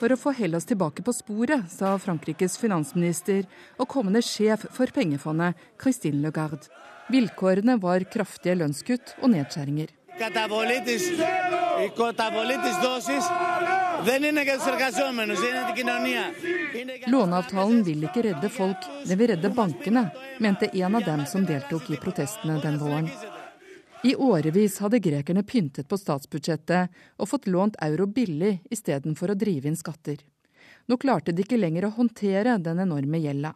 [0.00, 3.46] For å få Hellas tilbake på sporet, sa Frankrikes finansminister
[3.78, 6.66] og kommende sjef for pengefondet, Christine Lagarde.
[7.14, 9.94] Vilkårene var kraftige lønnskutt og nedskjæringer.
[17.06, 20.06] Låneavtalen vil ikke redde folk, den vil redde bankene,
[20.40, 23.10] mente en av dem som deltok i protestene den våren.
[24.02, 26.88] I årevis hadde grekerne pyntet på statsbudsjettet
[27.20, 30.16] og fått lånt euro billig istedenfor å drive inn skatter.
[30.88, 33.52] Nå klarte de ikke lenger å håndtere den enorme gjelda.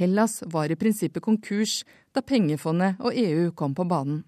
[0.00, 1.82] Hellas var i prinsippet konkurs
[2.16, 4.22] da pengefondet og EU kom på banen.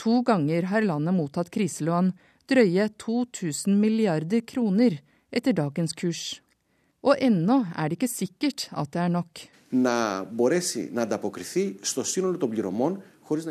[0.00, 2.10] To ganger har landet mottatt kriselån,
[2.50, 4.98] drøye 2000 milliarder kroner
[5.30, 6.40] etter dagens kurs.
[7.06, 9.46] Og ennå er det ikke sikkert at det er nok.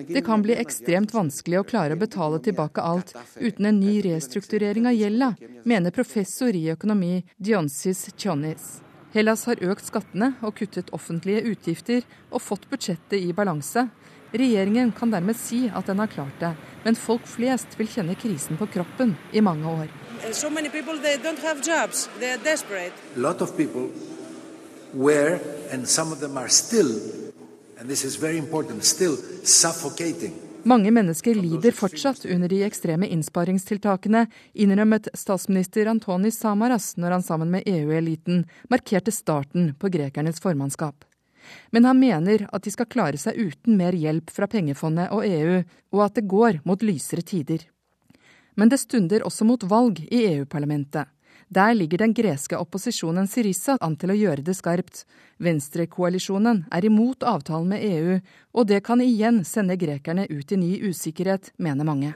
[0.10, 4.90] Det kan bli ekstremt vanskelig å klare å betale tilbake alt uten en ny restrukturering
[4.92, 5.30] av gjelda,
[5.64, 8.82] mener professor i økonomi Dionsis Tjonis.
[9.16, 13.88] Hellas har økt skattene og kuttet offentlige utgifter og fått budsjettet i balanse,
[14.32, 18.58] Regjeringen kan dermed si at den har klart det, men folk flest vil kjenne krisen
[18.58, 19.88] på kroppen i mange år.
[20.32, 22.10] So many people, they don't have jobs.
[22.20, 22.94] They are desperate.
[23.16, 23.90] A lot of people
[24.94, 25.40] were,
[25.72, 27.00] and some of them are still,
[30.64, 37.54] mange mennesker lider fortsatt under de ekstreme innsparingstiltakene, innrømmet statsminister Antonis Samaras når han sammen
[37.54, 41.06] med EU-eliten markerte starten på grekernes formannskap.
[41.72, 45.62] Men han mener at de skal klare seg uten mer hjelp fra pengefondet og EU,
[45.96, 47.66] og at det går mot lysere tider.
[48.60, 51.08] Men det stunder også mot valg i EU-parlamentet.
[51.50, 55.02] Der ligger den greske opposisjonen Syriza an til å gjøre det skarpt.
[55.42, 58.20] Venstrekoalisjonen er imot avtalen med EU,
[58.54, 62.14] og det kan igjen sende grekerne ut i ny usikkerhet, mener mange.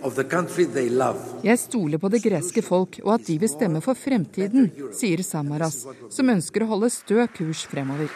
[0.00, 5.82] Jeg stoler på det greske folk og at de vil stemme for fremtiden, sier Samaras,
[6.12, 8.12] som ønsker å holde stø kurs fremover.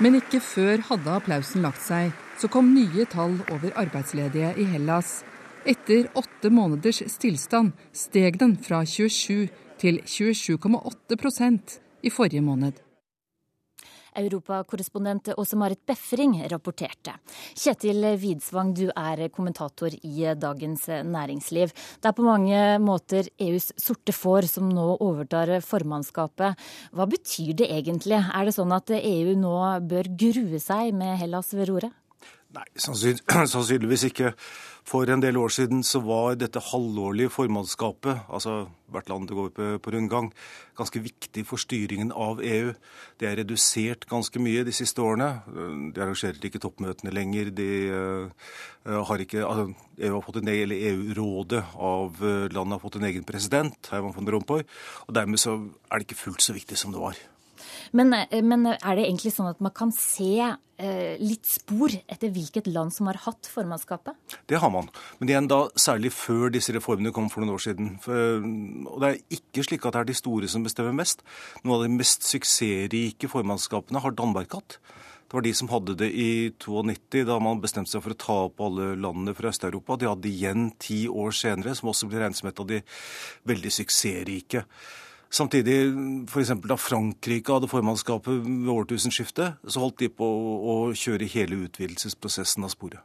[0.00, 5.22] Men ikke før hadde applausen lagt seg så kom nye tall over arbeidsledige i Hellas.
[5.66, 9.48] Etter åtte måneders stillstand steg den fra 27
[9.80, 12.85] til 27,8% i forrige måned.
[14.20, 17.16] Europakorrespondent Åse Marit Befring rapporterte.
[17.56, 21.74] Kjetil Widsvang, du er kommentator i Dagens Næringsliv.
[22.00, 26.56] Det er på mange måter EUs sorte får som nå overtar formannskapet.
[26.96, 28.22] Hva betyr det egentlig?
[28.22, 29.54] Er det sånn at EU nå
[29.86, 31.94] bør grue seg med Hellas ved roret?
[32.56, 32.64] Nei,
[33.52, 34.32] sannsynligvis ikke.
[34.86, 39.50] For en del år siden så var dette halvårlige formannskapet, altså hvert land det går
[39.82, 40.28] på, rundgang,
[40.78, 42.70] ganske viktig for styringen av EU.
[43.18, 45.42] Det er redusert ganske mye de siste årene.
[45.90, 47.50] De arrangerer ikke toppmøtene lenger.
[47.50, 48.50] De uh,
[49.10, 53.10] har ikke, altså, EU har fått en del, EU-rådet av uh, landet har fått en
[53.10, 54.62] egen president, Herman von Rompuy,
[55.08, 55.58] og dermed så
[55.90, 57.26] er det ikke fullt så viktig som det var.
[57.92, 62.32] Men, eh, men, er det egentlig sånn at man kan se eh, litt spor etter
[62.34, 64.16] hvilket land som har hatt formannskapet?
[64.48, 64.90] Det har man.
[65.20, 67.96] Men igjen da særlig før disse reformene kom for noen år siden.
[68.90, 71.24] Og det er ikke slik at det er de store som bestemmer mest.
[71.62, 74.80] Noen av de mest suksessrike formannskapene har Danmark hatt.
[75.26, 78.34] Det var de som hadde det i 92, da man bestemte seg for å ta
[78.46, 79.96] opp alle landene fra Øst-Europa.
[79.98, 82.78] De hadde igjen ti år senere, som også ble regnet som et av de
[83.50, 84.62] veldig suksessrike.
[85.30, 85.76] Samtidig,
[86.30, 86.54] f.eks.
[86.64, 92.72] da Frankrike hadde formannskapet ved årtusenskiftet, så holdt de på å kjøre hele utvidelsesprosessen av
[92.72, 93.02] sporet.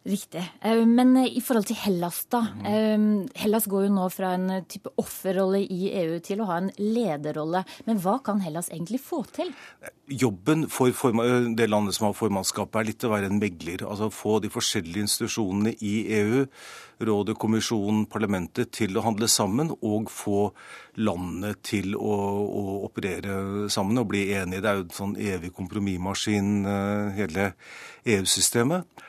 [0.00, 0.40] Riktig.
[0.64, 2.40] Eh, men eh, i forhold til Hellas, da.
[2.64, 3.28] Mm.
[3.36, 7.66] Hellas går jo nå fra en type offerrolle i EU til å ha en lederrolle.
[7.84, 9.52] Men hva kan Hellas egentlig få til?
[10.08, 10.88] Jobben for
[11.52, 13.84] det landet som har formannskapet, er litt å være en megler.
[13.84, 16.46] Altså få de forskjellige institusjonene i EU,
[17.06, 19.72] rådet, kommisjonen, parlamentet, til å handle sammen.
[19.80, 20.50] Og få
[21.00, 24.64] landene til å, å operere sammen og bli enige.
[24.64, 26.52] Det er jo en sånn evig kompromissmaskin,
[27.16, 27.52] hele
[28.08, 29.06] EU-systemet.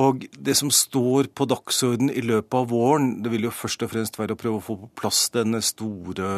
[0.00, 3.92] Og det som står på dagsorden i løpet av våren, det vil jo først og
[3.92, 6.30] fremst være å prøve å få på plass denne store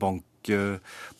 [0.00, 0.50] bank,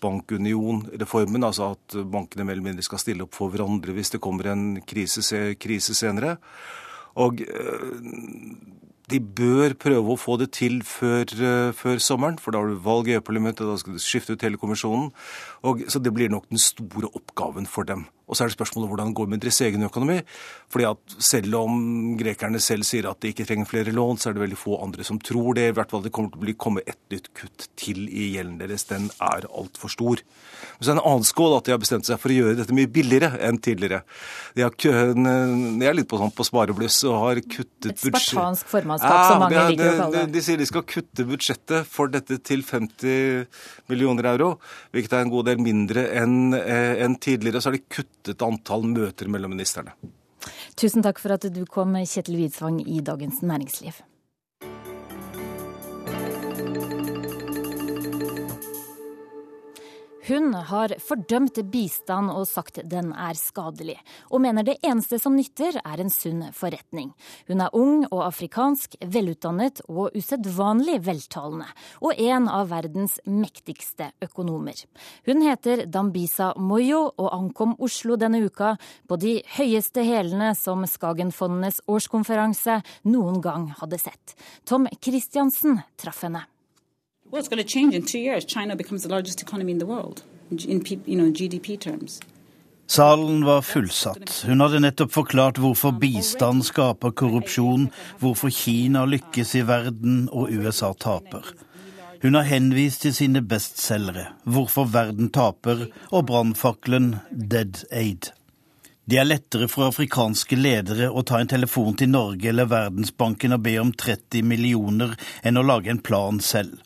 [0.05, 4.51] bankunionreformen, altså at bankene mer eller mindre skal stille opp for hverandre hvis det kommer
[4.53, 5.25] en krise,
[5.57, 6.37] krise senere.
[7.15, 7.40] Og
[9.10, 11.29] de bør prøve å få det til før,
[11.77, 14.60] før sommeren, for da har du valg i EU-parlamentet, da skal du skifte ut hele
[14.60, 15.10] kommisjonen.
[15.65, 18.04] Og, så det blir nok den store oppgaven for dem.
[18.25, 20.17] Og så er det spørsmålet hvordan det går med deres egen økonomi.
[20.73, 21.75] Fordi at selv om
[22.21, 25.04] grekerne selv sier at de ikke trenger flere lån, så er det veldig få andre
[25.04, 25.69] som tror det.
[25.69, 28.56] I hvert fall det kommer til å bli, komme et nytt kutt til i gjelden
[28.62, 28.87] deres.
[28.88, 30.23] Den er altfor stor.
[30.25, 32.56] Men så er det en annen skål at de har bestemt seg for å gjøre
[32.62, 34.00] dette mye billigere enn tidligere.
[34.56, 38.73] De, har, de er litt på, sånn, på sparebluss og har kuttet budsjettet Et spartansk
[38.73, 40.25] formannskap, ja, som mange de, liker å kalle det.
[40.31, 43.44] De, de sier de skal kutte budsjettet for dette til 50
[43.92, 44.50] millioner euro,
[44.96, 47.61] hvilket er en god del mindre enn eh, en tidligere.
[47.61, 49.94] Så har de kuttet antall møter mellom ministrene.
[50.77, 54.02] Tusen takk for at du kom, Kjetil Widsvang i Dagens Næringsliv.
[60.25, 63.98] Hun har fordømt bistand og sagt den er skadelig,
[64.33, 67.10] og mener det eneste som nytter er en sunn forretning.
[67.50, 71.68] Hun er ung og afrikansk, velutdannet og usedvanlig veltalende,
[72.00, 74.81] og en av verdens mektigste økonomer.
[75.29, 81.83] Hun heter Dambisa Moyo og ankom Oslo denne uka på de høyeste hælene som Skagenfondenes
[81.85, 82.81] årskonferanse
[83.12, 84.38] noen gang hadde sett.
[84.64, 86.46] Tom Christiansen traff henne.
[87.35, 88.45] Well, it's going to change in two years.
[88.45, 92.21] China becomes the largest economy in the world, in you know, GDP terms.
[92.87, 94.45] Salen var fullsatt.
[94.47, 97.89] Hun hadde nettopp forklart hvorfor bistand skaper korrupsjon,
[98.21, 101.51] hvorfor Kina lykkes i verden og USA taper.
[102.23, 108.31] Hun har henvist til sine bestselgere, Hvorfor verden taper og brannfakkelen Dead Aid.
[109.11, 113.67] Det er lettere for afrikanske ledere å ta en telefon til Norge eller Verdensbanken og
[113.67, 116.79] be om 30 millioner enn å lage en plan selv.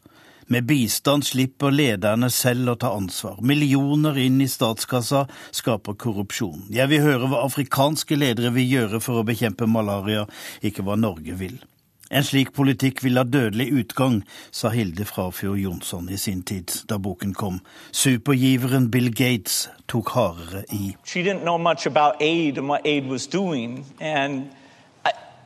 [0.51, 3.37] Med bistand slipper lederne selv å ta ansvar.
[3.45, 6.63] Millioner inn i statskassa skaper korrupsjon.
[6.73, 10.23] Jeg vil høre hva afrikanske ledere vil gjøre for å bekjempe malaria,
[10.65, 11.59] ikke hva Norge vil.
[12.09, 16.97] En slik politikk vil ha dødelig utgang, sa Hilde Frafjord Jonsson i sin tid, da
[16.97, 17.59] boken kom.
[17.93, 20.95] Supergiveren Bill Gates tok hardere i.
[21.05, 24.49] She didn't know much about aid and what aid was doing, and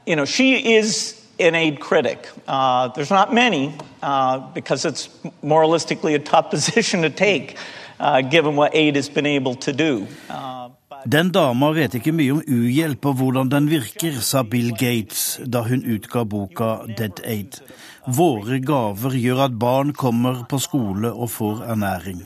[0.06, 2.28] you know, she is aid critic.
[2.46, 5.08] Uh, there's not many uh, because it's
[5.42, 7.56] moralistically a tough position to take,
[8.00, 10.06] uh, given what aid has been able to do.
[10.30, 10.68] Uh,
[11.06, 15.64] den dama vet ikke mye om uhjelp og hvordan den virker, sa Bill Gates da
[15.66, 17.58] hun utga boka Dead Aid.
[18.06, 22.22] Våre gaver gjør at barn kommer på skole og får ernæring.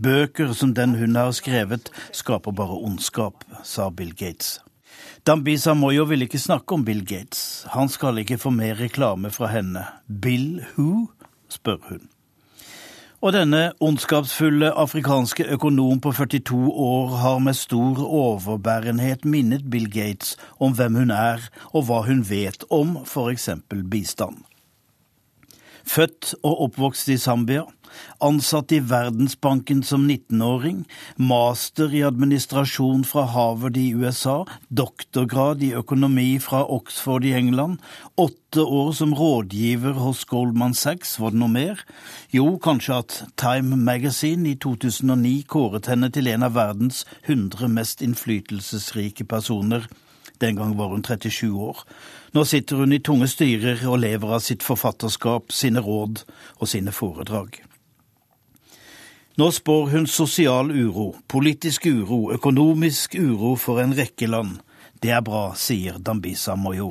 [0.00, 4.58] Bøker som den hun har skrevet, skaper bare ondskap, sa Bill Gates.
[5.26, 7.66] Dambisa Moyo vil ikke snakke om Bill Gates.
[7.74, 9.82] Han skal ikke få mer reklame fra henne.
[10.08, 11.10] Bill who?
[11.48, 12.06] spør hun.
[13.20, 20.38] Og denne ondskapsfulle afrikanske økonom på 42 år har med stor overbærenhet minnet Bill Gates
[20.58, 21.44] om hvem hun er,
[21.74, 23.50] og hva hun vet om f.eks.
[23.90, 24.40] bistand.
[25.84, 27.66] Født og oppvokst i Zambia,
[28.20, 30.82] ansatt i Verdensbanken som 19-åring,
[31.16, 37.78] master i administrasjon fra Harvard i USA, doktorgrad i økonomi fra Oxford i England,
[38.20, 41.86] åtte år som rådgiver hos Goldman Sachs, var det noe mer?
[42.34, 48.04] Jo, kanskje at Time Magazine i 2009 kåret henne til en av verdens 100 mest
[48.04, 49.88] innflytelsesrike personer.
[50.40, 51.84] Den gang var hun 37 år.
[52.32, 56.22] Nå sitter hun i tunge styrer og lever av sitt forfatterskap, sine råd
[56.58, 57.60] og sine foredrag.
[59.38, 64.58] Nå spår hun sosial uro, politisk uro, økonomisk uro for en rekke land.
[65.00, 66.90] Det er bra, sier Dambisa Moyo.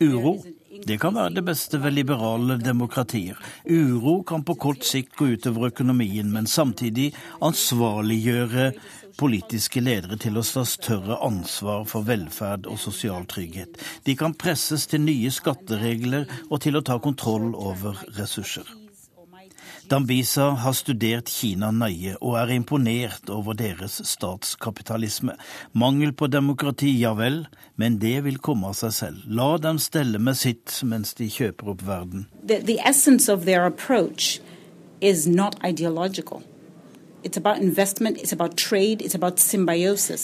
[0.00, 0.36] Uro
[0.86, 3.38] det kan være det beste ved liberale demokratier.
[3.64, 7.12] Uro kan på kort sikt gå utover økonomien, men samtidig
[7.42, 8.72] ansvarliggjøre
[9.16, 13.78] politiske ledere til å ta større ansvar for velferd og sosial trygghet.
[14.04, 18.66] De kan presses til nye skatteregler og til å ta kontroll over ressurser.
[19.86, 25.36] Dambisa har studert Kina nøye og er imponert over deres statskapitalisme.
[25.78, 27.44] Mangel på demokrati, ja vel,
[27.78, 29.22] men det vil komme av seg selv.
[29.30, 32.26] La dem stelle med sitt mens de kjøper opp verden.
[32.42, 32.80] The, the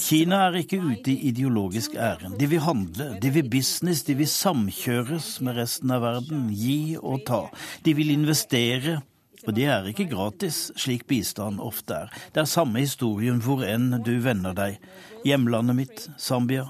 [0.07, 2.39] Kina er ikke ute i ideologisk ærend.
[2.39, 6.51] De vil handle, de vil business, de vil samkjøres med resten av verden.
[6.55, 7.47] Gi og ta.
[7.85, 9.01] De vil investere.
[9.43, 12.13] Og det er ikke gratis, slik bistand ofte er.
[12.35, 14.79] Det er samme historien hvor enn du vender deg.
[15.27, 16.69] Hjemlandet mitt, Zambia,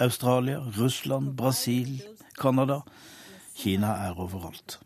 [0.00, 1.98] Australia, Russland, Brasil,
[2.40, 2.80] Canada.
[3.58, 4.78] Kina er overalt.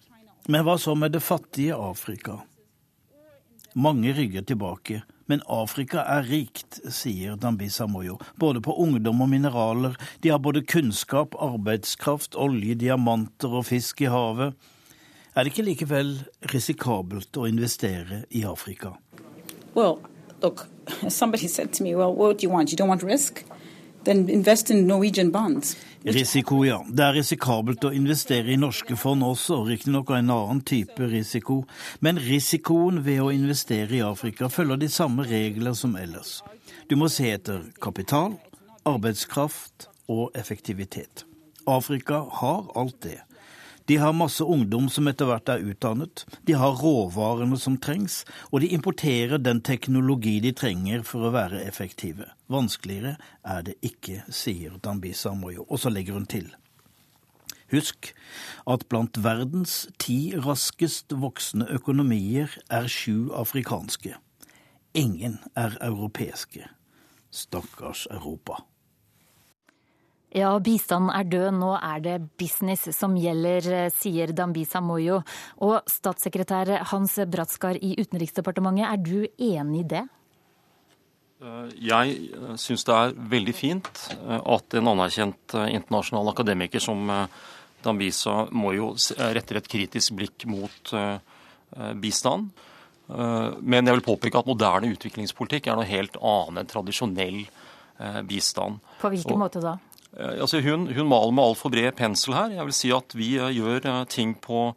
[0.48, 2.40] Men hva så med det fattige Afrika?
[3.74, 8.18] Mange rygger tilbake, men Afrika er rikt, sier Dambisa Moyo.
[8.36, 9.96] Både på ungdom og mineraler.
[10.20, 14.52] De har både kunnskap, arbeidskraft, olje, diamanter og fisk i havet.
[15.32, 16.10] Er det ikke likevel
[16.52, 18.92] risikabelt å investere i Afrika?
[19.74, 20.02] Well,
[20.42, 20.66] look,
[21.08, 22.44] somebody said to me, well, what?
[24.08, 25.76] Invest in Norwegian bonds.
[26.04, 26.80] Risiko, ja.
[26.88, 31.62] Det er risikabelt å investere i norske fond også, riktignok av en annen type risiko.
[32.00, 36.40] Men risikoen ved å investere i Afrika følger de samme regler som ellers.
[36.90, 38.34] Du må se etter kapital,
[38.88, 41.24] arbeidskraft og effektivitet.
[41.70, 43.20] Afrika har alt det.
[43.86, 48.62] De har masse ungdom som etter hvert er utdannet, de har råvarene som trengs, og
[48.62, 52.30] de importerer den teknologi de trenger for å være effektive.
[52.52, 56.50] Vanskeligere er det ikke, sier Dambisa Moyo, og så legger hun til.
[57.72, 58.12] Husk
[58.68, 64.18] at blant verdens ti raskest voksende økonomier er sju afrikanske.
[64.94, 66.68] Ingen er europeiske.
[67.32, 68.60] Stakkars Europa.
[70.32, 75.20] Ja, bistanden er død, nå er det business som gjelder, sier Dambisa Moyo.
[75.60, 80.06] Og statssekretær Hans Bratskar i Utenriksdepartementet, er du enig i det?
[81.42, 87.10] Eh, jeg eh, syns det er veldig fint eh, at en anerkjent internasjonal akademiker som
[87.82, 90.92] Dambisa Moyo retter et kritisk blikk mot
[91.98, 92.52] bistand.
[93.10, 97.40] Men jeg vil påpeke at moderne utviklingspolitikk er noe helt annet enn tradisjonell
[98.28, 98.78] bistand.
[99.00, 99.74] På hvilken Og, måte da?
[100.18, 102.56] Eh, altså hun, hun, maler med altfor bred pensel her.
[102.56, 104.72] Jeg vil si at vi eh, gjør eh, ting på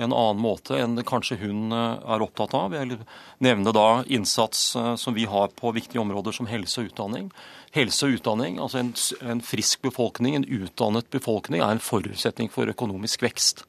[0.00, 2.76] en annen måte enn kanskje hun er opptatt av.
[2.78, 3.00] Jeg vil
[3.42, 4.60] nevne da innsats
[5.02, 7.26] som vi har på viktige områder som helse og utdanning.
[7.74, 8.92] Helse og utdanning, altså en,
[9.26, 13.64] en frisk befolkning, en utdannet befolkning, er en forutsetning for økonomisk vekst.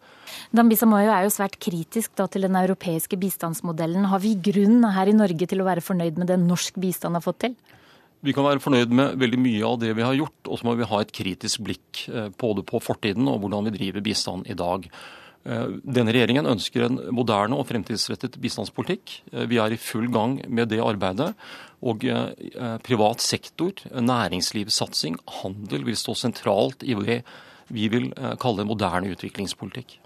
[0.54, 4.06] Dambisa Moyo er jo svært kritisk da, til den europeiske bistandsmodellen.
[4.14, 7.26] Har vi grunn her i Norge til å være fornøyd med det norsk bistand har
[7.26, 7.58] fått til?
[8.22, 10.76] Vi kan være fornøyd med veldig mye av det vi har gjort, og så må
[10.78, 14.58] vi ha et kritisk blikk eh, både på fortiden og hvordan vi driver bistand i
[14.58, 14.86] dag.
[15.42, 19.16] Eh, denne regjeringen ønsker en moderne og fremtidsrettet bistandspolitikk.
[19.34, 21.34] Eh, vi er i full gang med det arbeidet.
[21.82, 22.04] Og
[22.86, 27.24] privat sektor, næringslivssatsing, handel vil stå sentralt i det
[27.74, 29.98] vi vil eh, kalle moderne utviklingspolitikk.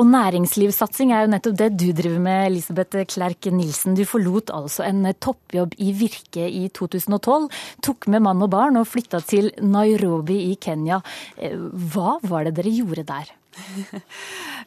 [0.00, 3.96] Og næringslivssatsing er jo nettopp det du driver med, Elisabeth Klerk Nilsen.
[3.98, 7.50] Du forlot altså en toppjobb i Virke i 2012,
[7.84, 11.02] tok med mann og barn og flytta til Nairobi i Kenya.
[11.36, 11.56] Eh,
[11.92, 13.36] hva var det dere gjorde der?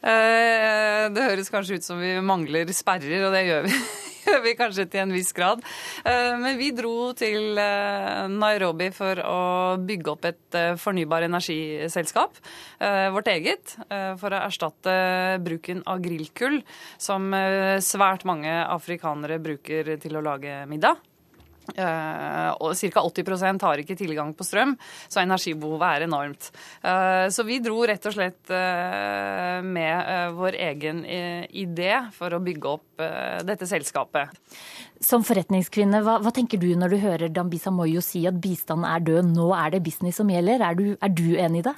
[0.04, 3.76] Eh, det høres kanskje ut som vi mangler sperrer, og det gjør vi
[4.44, 5.62] vi kanskje til en viss grad.
[6.04, 9.38] Eh, men vi dro til eh, Nairobi for å
[9.80, 12.36] bygge opp et fornybar energiselskap,
[13.14, 13.78] vårt eget,
[14.20, 14.94] for å erstatte
[15.44, 16.60] bruken av grillkull,
[17.00, 17.32] som
[17.80, 21.00] svært mange afrikanere bruker til å lage middag.
[21.72, 23.00] Uh, og Ca.
[23.00, 24.74] 80% har ikke tilgang på strøm,
[25.08, 26.50] så energibehovet er enormt.
[26.84, 32.70] Uh, så vi dro rett og slett uh, med vår egen idé for å bygge
[32.70, 33.04] opp
[33.46, 34.30] dette selskapet.
[35.02, 39.02] Som forretningskvinne, hva, hva, tenker du når du hører Dambisa Moyo si at bistanden er
[39.04, 40.62] død, nå er det business som gjelder?
[40.62, 41.74] Er du, er du enig i det?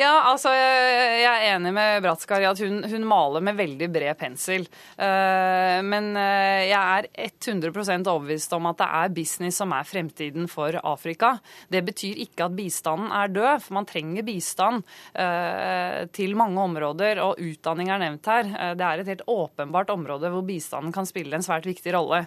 [0.00, 4.16] Ja, altså jeg er enig med Bratskar i at hun, hun, maler med veldig bred
[4.16, 4.62] pensel.
[4.96, 10.48] Uh, men uh, jeg er 100% overbevist om at det er business som er fremtiden
[10.48, 11.34] for Afrika.
[11.68, 17.20] Det betyr ikke at bistanden er død, for man trenger bistand uh, til mange områder.
[17.26, 18.48] Og utdanning er nevnt her.
[18.80, 22.22] det er et helt åpenbart område hvor bistanden kan spille en svært viktig rolle.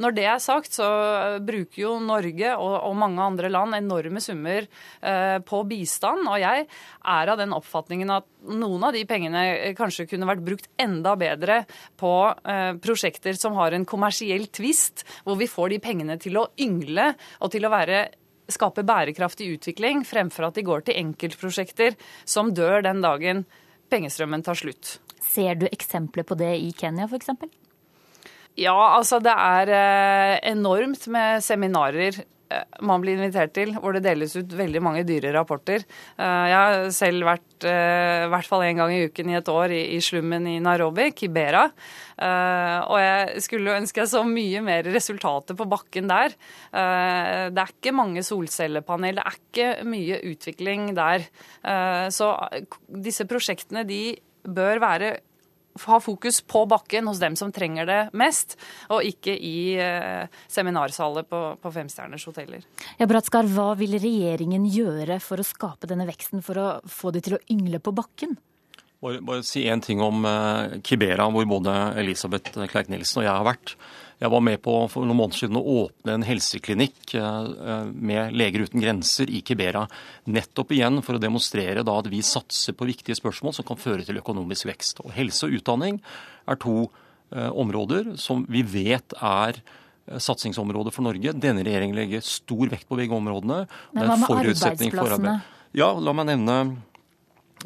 [0.00, 0.88] Når det er sagt, så
[1.44, 4.64] bruker jo Norge og, og mange andre land enorme summer
[5.44, 6.24] på bistand.
[6.24, 6.64] og jeg
[7.17, 11.16] er av den oppfatningen at noen av de pengene eh, kanskje kunne vært brukt enda
[11.18, 11.64] bedre
[11.98, 12.12] på
[12.46, 17.10] eh, prosjekter som har en kommersiell tvist, hvor vi får de pengene til å yngle
[17.42, 18.06] og til å være
[18.48, 23.44] skape bærekraftig utvikling, fremfor at de går til enkeltprosjekter som dør den dagen
[23.92, 24.98] pengestrømmen tar slutt.
[25.20, 27.34] Ser du eksempler på det i Kenya f.eks.?
[28.58, 32.16] Ja, altså det er eh, enormt med seminarer
[32.80, 35.84] man blir invitert til, hvor det deles ut veldig mange dyre rapporter.
[36.16, 39.50] Eh, jeg har selv vært eh, i hvert fall én gang i uken i et
[39.52, 41.66] år i slummen i Nairobi, Kibera.
[42.18, 46.32] Og jeg skulle ønske jeg så mye mer resultater på bakken der.
[46.72, 51.28] Det er ikke mange solcellepanel, det er ikke mye utvikling der.
[52.10, 52.32] Så
[53.06, 54.02] disse prosjektene de
[54.42, 55.12] bør være
[55.86, 58.56] ha fokus på bakken hos dem som trenger det mest,
[58.90, 62.66] og ikke i eh, seminarsaler på, på femstjerners hoteller.
[62.98, 67.24] Ja, Bratskar, hva vil regjeringen gjøre for å skape denne veksten, for å få de
[67.24, 68.36] til å yngle på bakken?
[68.98, 73.46] Bare, bare si én ting om uh, Kibera, hvor både Elisabeth Kleik-Nielsen og jeg har
[73.46, 73.76] vært.
[74.18, 78.66] Jeg var med på for noen måneder siden å åpne en helseklinikk uh, med Leger
[78.66, 79.84] uten grenser i Kibera.
[80.26, 84.06] Nettopp igjen for å demonstrere da at vi satser på viktige spørsmål som kan føre
[84.06, 85.04] til økonomisk vekst.
[85.04, 86.00] Og Helse og utdanning
[86.50, 89.62] er to uh, områder som vi vet er
[90.08, 91.34] satsingsområder for Norge.
[91.36, 93.64] Denne regjeringen legger stor vekt på begge områdene.
[93.92, 95.38] Men hva med arbeidsplassene?
[95.76, 96.58] Ja, la meg nevne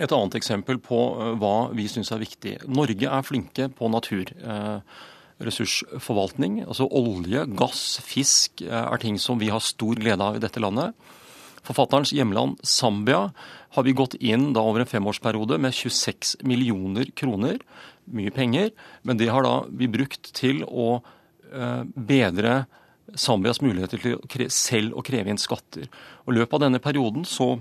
[0.00, 2.56] et annet eksempel på eh, hva vi syns er viktig.
[2.72, 4.32] Norge er flinke på natur.
[4.32, 5.00] Eh,
[5.40, 10.60] altså olje, gass, fisk eh, er ting som vi har stor glede av i dette
[10.60, 10.92] landet.
[11.62, 13.32] Forfatterens hjemland Zambia
[13.72, 17.58] har vi gått inn da over en femårsperiode med 26 millioner kroner.
[18.10, 18.72] Mye penger,
[19.02, 21.02] men det har da vi brukt til å
[21.94, 22.64] bedre
[23.14, 25.86] Zambias muligheter til selv å kreve inn skatter.
[26.24, 27.58] Og I løpet av denne perioden så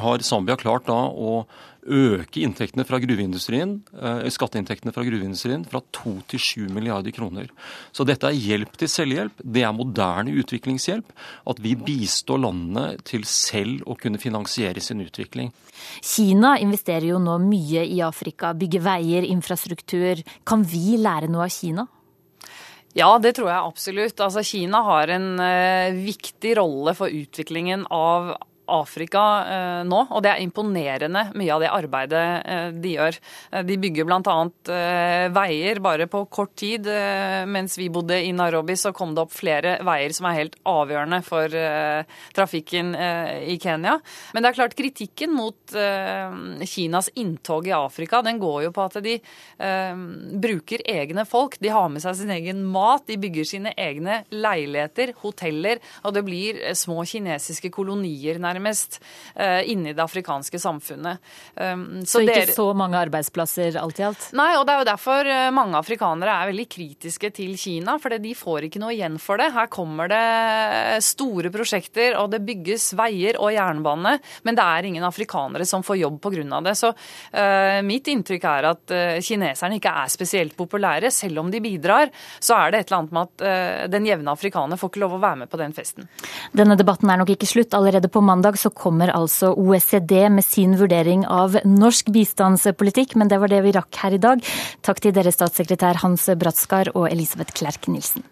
[0.00, 1.44] har Zambia klart da å
[1.84, 7.48] øke inntektene fra gruveindustrien, eh, skatteinntektene fra gruveindustrien fra 2 til 7 milliarder kroner.
[7.92, 9.32] Så dette er hjelp til selvhjelp.
[9.44, 11.04] Det er moderne utviklingshjelp.
[11.46, 15.52] At vi bistår landene til selv å kunne finansiere sin utvikling.
[16.00, 20.22] Kina investerer jo nå mye i Afrika, bygger veier, infrastruktur.
[20.46, 21.86] Kan vi lære noe av Kina?
[22.94, 24.20] Ja, det tror jeg absolutt.
[24.22, 28.36] Altså, Kina har en uh, viktig rolle for utviklingen av
[28.70, 33.18] Afrika eh, nå, og det er imponerende mye av det arbeidet eh, de gjør.
[33.52, 34.36] Eh, de bygger bl.a.
[35.34, 36.86] Veier bare på kort tid.
[37.50, 41.20] Mens vi bodde i Nairobi, så kom det opp flere veier som er helt avgjørende
[41.26, 41.54] for
[42.34, 43.96] trafikken i Kenya.
[44.34, 48.98] Men det er klart kritikken mot Kinas inntog i Afrika, den går jo på at
[49.04, 49.16] de
[50.44, 51.58] bruker egne folk.
[51.62, 56.24] De har med seg sin egen mat, de bygger sine egne leiligheter, hoteller, og det
[56.26, 59.00] blir små kinesiske kolonier nærmest nærmest,
[59.34, 61.22] eh, inni det afrikanske samfunnet.
[61.54, 62.54] Um, så, så ikke der...
[62.56, 64.28] så mange arbeidsplasser alt i alt?
[64.36, 67.98] Nei, og det er jo derfor eh, mange afrikanere er veldig kritiske til Kina.
[68.02, 69.50] For de får ikke noe igjen for det.
[69.54, 75.06] Her kommer det store prosjekter, og det bygges veier og jernbane, men det er ingen
[75.06, 76.60] afrikanere som får jobb pga.
[76.64, 76.74] det.
[76.78, 81.10] Så uh, mitt inntrykk er at uh, kineserne ikke er spesielt populære.
[81.14, 84.34] Selv om de bidrar, så er det et eller annet med at uh, den jevne
[84.34, 86.08] afrikaner får ikke lov å være med på den festen.
[86.52, 87.74] Denne debatten er nok ikke slutt.
[87.74, 93.28] Allerede på mandag mandag så kommer altså OECD med sin vurdering av norsk bistandspolitikk, men
[93.28, 94.44] det var det vi rakk her i dag.
[94.84, 98.22] Takk til dere statssekretær Hans Bratskar og Elisabeth Klerk Nilsen.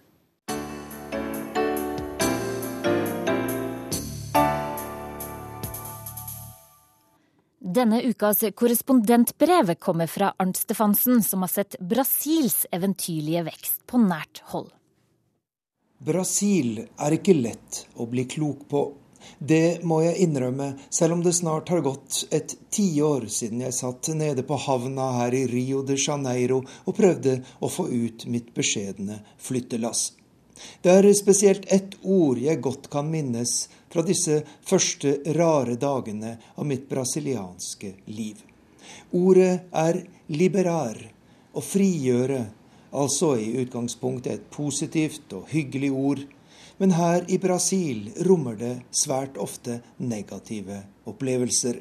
[7.72, 14.44] Denne ukas korrespondentbrev kommer fra Arnt Stefansen, som har sett Brasils eventyrlige vekst på nært
[14.52, 14.68] hold.
[16.02, 18.90] Brasil er ikke lett å bli klok på.
[19.38, 24.12] Det må jeg innrømme, selv om det snart har gått et tiår siden jeg satt
[24.16, 29.22] nede på havna her i Rio de Janeiro og prøvde å få ut mitt beskjedne
[29.42, 30.12] flyttelass.
[30.82, 36.66] Det er spesielt ett ord jeg godt kan minnes fra disse første rare dagene av
[36.68, 38.38] mitt brasilianske liv.
[39.12, 40.02] Ordet er
[40.32, 40.98] liberar,
[41.52, 42.46] å frigjøre,
[42.92, 46.22] altså i utgangspunktet et positivt og hyggelig ord
[46.82, 51.76] men her i Brasil rommer det svært ofte negative opplevelser.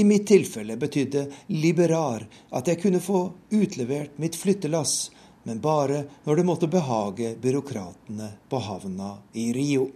[0.00, 3.20] I mitt tilfelle betydde liberar at jeg kunne få
[3.52, 5.10] utlevert mitt flyttelass,
[5.44, 9.90] men bare når det måtte behage byråkratene på havna i Rio.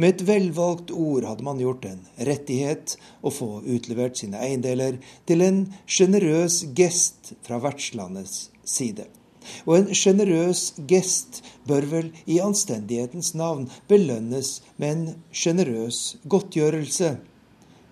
[0.00, 4.96] Med et velvalgt ord hadde man gjort en rettighet å få utlevert sine eiendeler
[5.28, 9.10] til en sjenerøs gest fra vertslandets side.
[9.66, 17.16] Og en sjenerøs gest bør vel i anstendighetens navn belønnes med en sjenerøs godtgjørelse.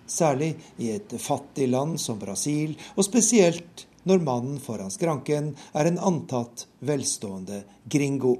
[0.09, 5.99] Særlig i et fattig land som Brasil, og spesielt når mannen foran skranken er en
[6.01, 8.37] antatt velstående gringo.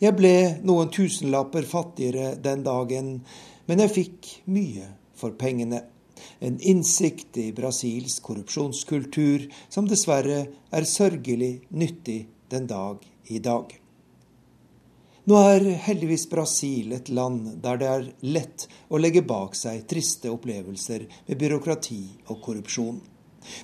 [0.00, 3.10] Jeg ble noen tusenlapper fattigere den dagen,
[3.66, 5.82] men jeg fikk mye for pengene
[6.38, 13.72] en innsikt i Brasils korrupsjonskultur som dessverre er sørgelig nyttig den dag i dag.
[15.26, 20.30] Nå er heldigvis Brasil et land der det er lett å legge bak seg triste
[20.30, 23.00] opplevelser med byråkrati og korrupsjon.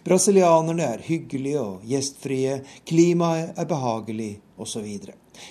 [0.03, 4.89] Brasilianerne er hyggelige og gjestfrie, klimaet er behagelig osv.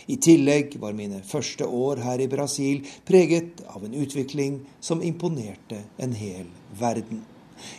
[0.08, 5.84] I tillegg var mine første år her i Brasil preget av en utvikling som imponerte
[5.98, 7.24] en hel verden.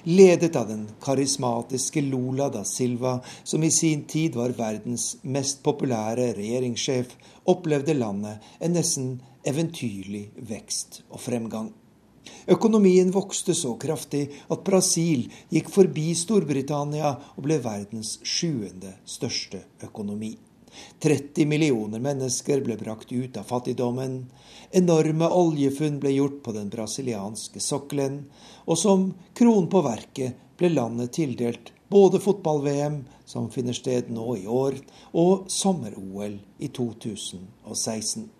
[0.04, 6.32] Ledet av den karismatiske Lula da Silva, som i sin tid var verdens mest populære
[6.38, 7.16] regjeringssjef,
[7.50, 9.14] opplevde landet en nesten
[9.46, 11.72] eventyrlig vekst og fremgang.
[12.46, 20.36] Økonomien vokste så kraftig at Brasil gikk forbi Storbritannia og ble verdens sjuende største økonomi.
[21.00, 24.16] 30 millioner mennesker ble brakt ut av fattigdommen.
[24.70, 28.24] Enorme oljefunn ble gjort på den brasilianske sokkelen.
[28.64, 29.08] Og som
[29.38, 34.78] kron på verket ble landet tildelt både fotball-VM, som finner sted nå i år,
[35.12, 38.30] og sommer-OL i 2016.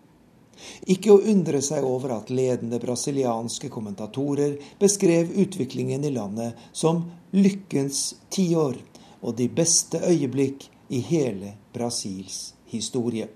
[0.93, 7.03] Ikke å undre seg over at ledende brasilianske kommentatorer beskrev utviklingen i landet som
[7.35, 8.77] lykkens tiår
[9.21, 13.27] og de beste øyeblikk i hele Brasils historie.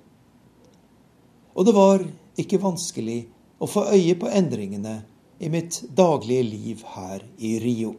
[1.57, 2.03] Og det var
[2.37, 3.23] ikke vanskelig
[3.57, 4.99] å få øye på endringene
[5.41, 7.95] i mitt daglige liv her i Rio.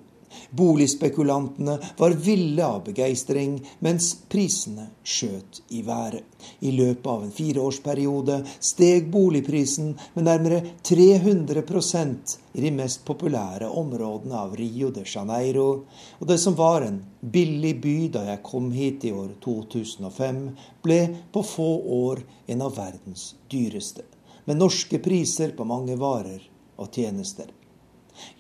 [0.50, 6.24] Boligspekulantene var ville av begeistring, mens prisene skjøt i været.
[6.60, 14.38] I løpet av en fireårsperiode steg boligprisen med nærmere 300% i de mest populære områdene
[14.38, 15.68] av Rio de Janeiro.
[16.18, 20.42] Og det som var en billig by da jeg kom hit i år 2005,
[20.82, 21.00] ble
[21.32, 24.06] på få år en av verdens dyreste.
[24.48, 26.40] Med norske priser på mange varer
[26.78, 27.50] og tjenester.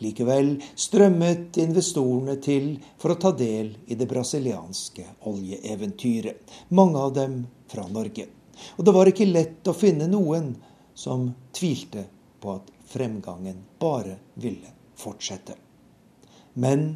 [0.02, 6.42] Likevel strømmet investorene til for å ta del i det brasilianske oljeeventyret,
[6.74, 8.28] mange av dem fra Norge.
[8.76, 10.52] Og det var ikke lett å finne noen
[10.98, 12.04] som tvilte
[12.40, 15.54] på at fremgangen bare ville fortsette.
[16.58, 16.88] Men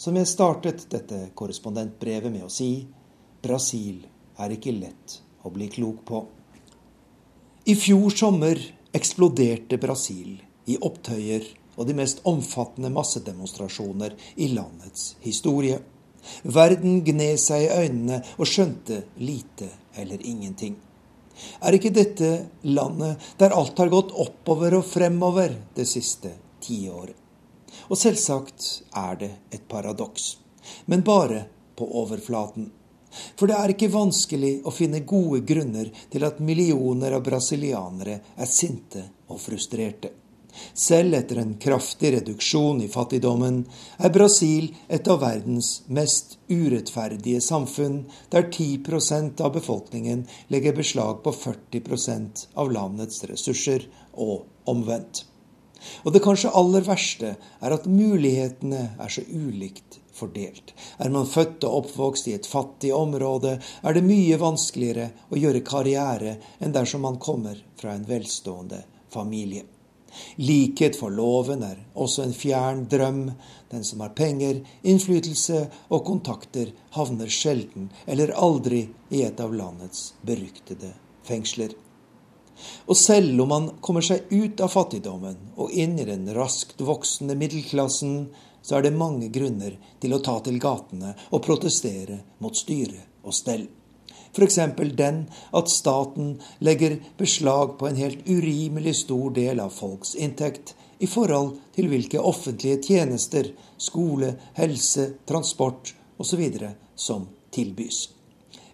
[0.00, 2.86] som jeg startet dette korrespondentbrevet med å si,
[3.44, 4.06] Brasil
[4.40, 6.20] er ikke lett å bli klok på.
[7.68, 8.60] I fjor sommer
[8.96, 10.38] eksploderte Brasil
[10.70, 11.44] i opptøyer
[11.76, 15.80] og de mest omfattende massedemonstrasjoner i landets historie.
[16.42, 20.76] Verden gned seg i øynene og skjønte lite eller ingenting.
[21.64, 22.30] Er ikke dette
[22.68, 27.16] landet der alt har gått oppover og fremover det siste tiåret?
[27.90, 28.66] Og selvsagt
[28.98, 30.36] er det et paradoks,
[30.86, 31.44] men bare
[31.78, 32.68] på overflaten.
[33.10, 38.50] For det er ikke vanskelig å finne gode grunner til at millioner av brasilianere er
[38.50, 40.12] sinte og frustrerte.
[40.74, 43.62] Selv etter en kraftig reduksjon i fattigdommen
[43.98, 51.34] er Brasil et av verdens mest urettferdige samfunn, der 10% av befolkningen legger beslag på
[51.36, 55.24] 40% av landets ressurser, og omvendt.
[56.04, 60.74] Og det kanskje aller verste er at mulighetene er så ulikt fordelt.
[61.00, 65.64] Er man født og oppvokst i et fattig område, er det mye vanskeligere å gjøre
[65.66, 69.64] karriere enn dersom man kommer fra en velstående familie.
[70.36, 73.22] Likhet for loven er også en fjern drøm.
[73.70, 80.10] Den som har penger, innflytelse og kontakter, havner sjelden eller aldri i et av landets
[80.26, 80.92] beryktede
[81.26, 81.76] fengsler.
[82.86, 87.36] Og selv om man kommer seg ut av fattigdommen og inn i den raskt voksende
[87.38, 88.26] middelklassen,
[88.62, 93.36] så er det mange grunner til å ta til gatene og protestere mot styre og
[93.36, 93.68] stell.
[94.32, 94.58] F.eks.
[94.96, 101.08] den at staten legger beslag på en helt urimelig stor del av folks inntekt i
[101.08, 106.44] forhold til hvilke offentlige tjenester, skole, helse, transport osv.
[106.94, 108.08] som tilbys.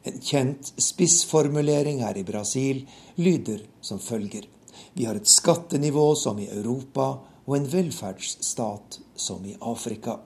[0.07, 2.85] En kjent spissformulering her i Brasil
[3.17, 4.45] lyder som følger.
[4.93, 7.09] Vi har et skattenivå som i Europa
[7.47, 10.19] og en velferdsstat som i Afrika.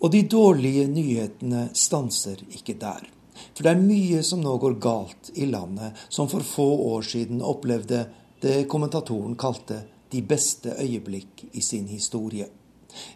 [0.00, 3.08] Og de dårlige nyhetene stanser ikke der.
[3.54, 7.42] For det er mye som nå går galt i landet, som for få år siden
[7.42, 8.06] opplevde
[8.40, 12.48] det kommentatoren kalte de beste øyeblikk i sin historie.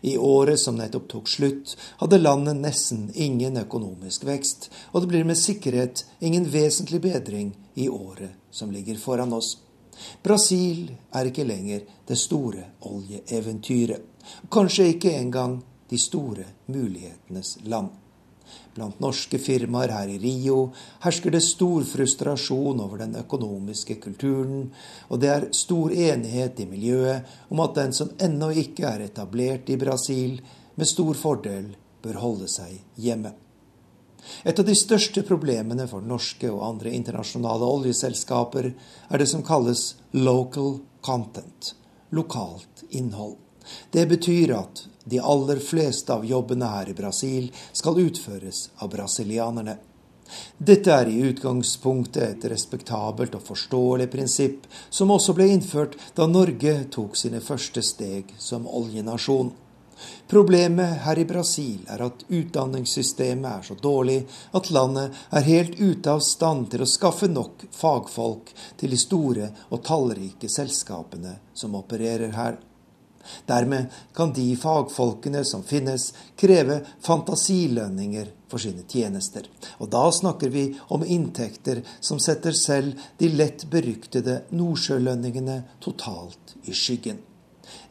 [0.01, 5.27] I året som nettopp tok slutt, hadde landet nesten ingen økonomisk vekst, og det blir
[5.27, 9.57] med sikkerhet ingen vesentlig bedring i året som ligger foran oss.
[10.23, 14.03] Brasil er ikke lenger det store oljeeventyret,
[14.51, 15.61] kanskje ikke engang
[15.91, 18.04] de store mulighetenes land.
[18.75, 20.73] Blant norske firmaer her i Rio
[21.05, 24.67] hersker det stor frustrasjon over den økonomiske kulturen,
[25.09, 29.71] og det er stor enighet i miljøet om at den som ennå ikke er etablert
[29.71, 30.41] i Brasil,
[30.75, 31.71] med stor fordel
[32.03, 33.31] bør holde seg hjemme.
[34.43, 39.93] Et av de største problemene for norske og andre internasjonale oljeselskaper er det som kalles
[40.17, 41.75] local content,
[42.11, 43.37] lokalt innhold.
[43.93, 49.77] Det betyr at de aller fleste av jobbene her i Brasil skal utføres av brasilianerne.
[50.59, 56.79] Dette er i utgangspunktet et respektabelt og forståelig prinsipp, som også ble innført da Norge
[56.95, 59.53] tok sine første steg som oljenasjon.
[60.27, 64.25] Problemet her i Brasil er at utdanningssystemet er så dårlig
[64.57, 68.51] at landet er helt ute av stand til å skaffe nok fagfolk
[68.81, 72.59] til de store og tallrike selskapene som opererer her.
[73.49, 79.49] Dermed kan de fagfolkene som finnes, kreve fantasilønninger for sine tjenester.
[79.83, 86.75] Og da snakker vi om inntekter som setter selv de lett beryktede nordsjølønningene totalt i
[86.75, 87.23] skyggen.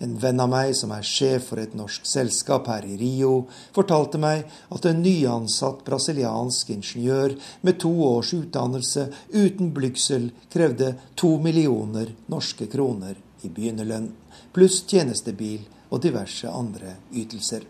[0.04, 4.20] En venn av meg som er sjef for et norsk selskap her i Rio, fortalte
[4.22, 12.14] meg at en nyansatt brasiliansk ingeniør med to års utdannelse uten blygsel krevde to millioner
[12.32, 14.12] norske kroner i begynnerlønn,
[14.54, 17.66] pluss tjenestebil og diverse andre ytelser.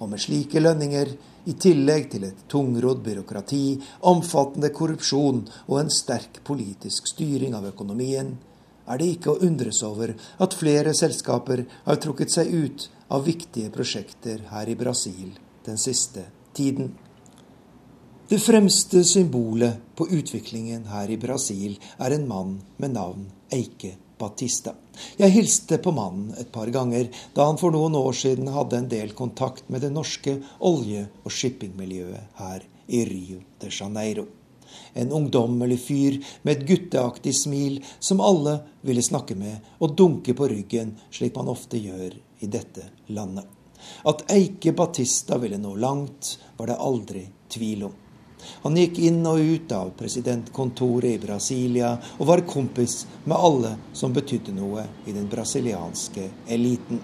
[0.00, 1.12] Og med slike lønninger,
[1.50, 3.64] i tillegg til et tungrodd byråkrati,
[4.06, 8.36] omfattende korrupsjon og en sterk politisk styring av økonomien,
[8.86, 13.72] er det ikke å undres over at flere selskaper har trukket seg ut av viktige
[13.74, 15.32] prosjekter her i Brasil
[15.66, 16.92] den siste tiden.
[18.28, 24.76] Det fremste symbolet på utviklingen her i Brasil er en mann med navn Eike Batista.
[25.18, 28.92] Jeg hilste på mannen et par ganger da han for noen år siden hadde en
[28.92, 34.28] del kontakt med det norske olje- og shippingmiljøet her i Rio de Janeiro
[34.92, 40.48] en ungdommelig fyr med et gutteaktig smil som alle ville snakke med og dunke på
[40.52, 43.46] ryggen, slik man ofte gjør i dette landet.
[44.06, 47.96] At Eike Batista ville nå langt, var det aldri tvil om.
[48.62, 54.14] Han gikk inn og ut av presidentkontoret i Brasilia og var kompis med alle som
[54.14, 57.00] betydde noe i den brasilianske eliten.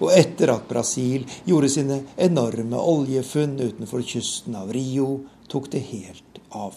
[0.00, 6.40] Og etter at Brasil gjorde sine enorme oljefunn utenfor kysten av Rio, tok det helt
[6.50, 6.74] av.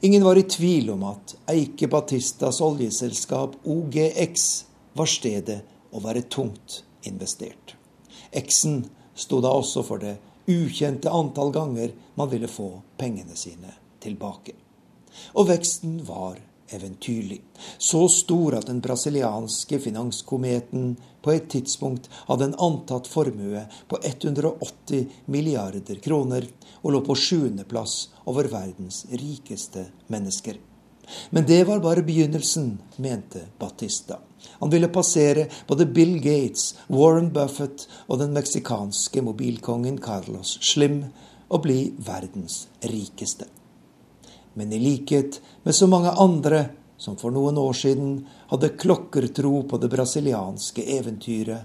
[0.00, 4.48] Ingen var i tvil om at Eike Batistas oljeselskap OGX
[4.98, 5.62] var stedet
[5.92, 7.76] å være tungt investert.
[8.32, 8.82] X-en
[9.14, 10.16] sto da også for det
[10.46, 14.56] ukjente antall ganger man ville få pengene sine tilbake.
[15.36, 16.40] Og veksten var
[16.72, 17.40] eventyrlig.
[17.78, 25.06] Så stor at den brasilianske finanskometen på et tidspunkt hadde en antatt formue på 180
[25.26, 26.48] milliarder kroner,
[26.82, 30.58] og lå på sjuendeplass over verdens rikeste mennesker.
[31.30, 34.18] Men det var bare begynnelsen, mente Batista.
[34.60, 41.04] Han ville passere både Bill Gates, Warren Buffett og den meksikanske mobilkongen Carlos Slim
[41.52, 43.48] og bli verdens rikeste.
[44.54, 46.66] Men i likhet med så mange andre
[47.02, 48.10] som for noen år siden
[48.52, 51.64] hadde klokkertro på det brasilianske eventyret,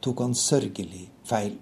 [0.00, 1.58] tok han sørgelig feil.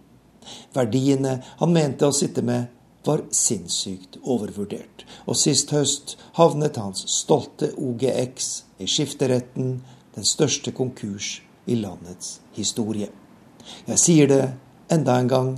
[0.77, 2.69] Verdiene han mente å sitte med,
[3.07, 8.49] var sinnssykt overvurdert, og sist høst havnet hans stolte OGX
[8.83, 9.77] i skifteretten,
[10.17, 13.11] den største konkurs i landets historie.
[13.87, 14.43] Jeg sier det
[14.93, 15.51] enda en gang,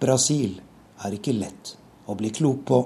[0.00, 0.60] Brasil
[1.04, 1.74] er ikke lett
[2.06, 2.82] å bli klok på.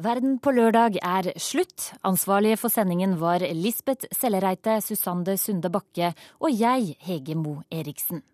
[0.00, 1.90] Verden på lørdag er slutt.
[2.08, 8.24] Ansvarlige for sendingen var Lisbeth Sellereite, Susanne Sunde Bakke og jeg, Hege Mo Eriksen.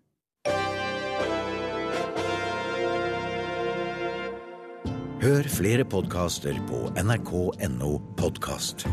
[5.17, 8.87] Hør flere podkaster på nrk.no podkast.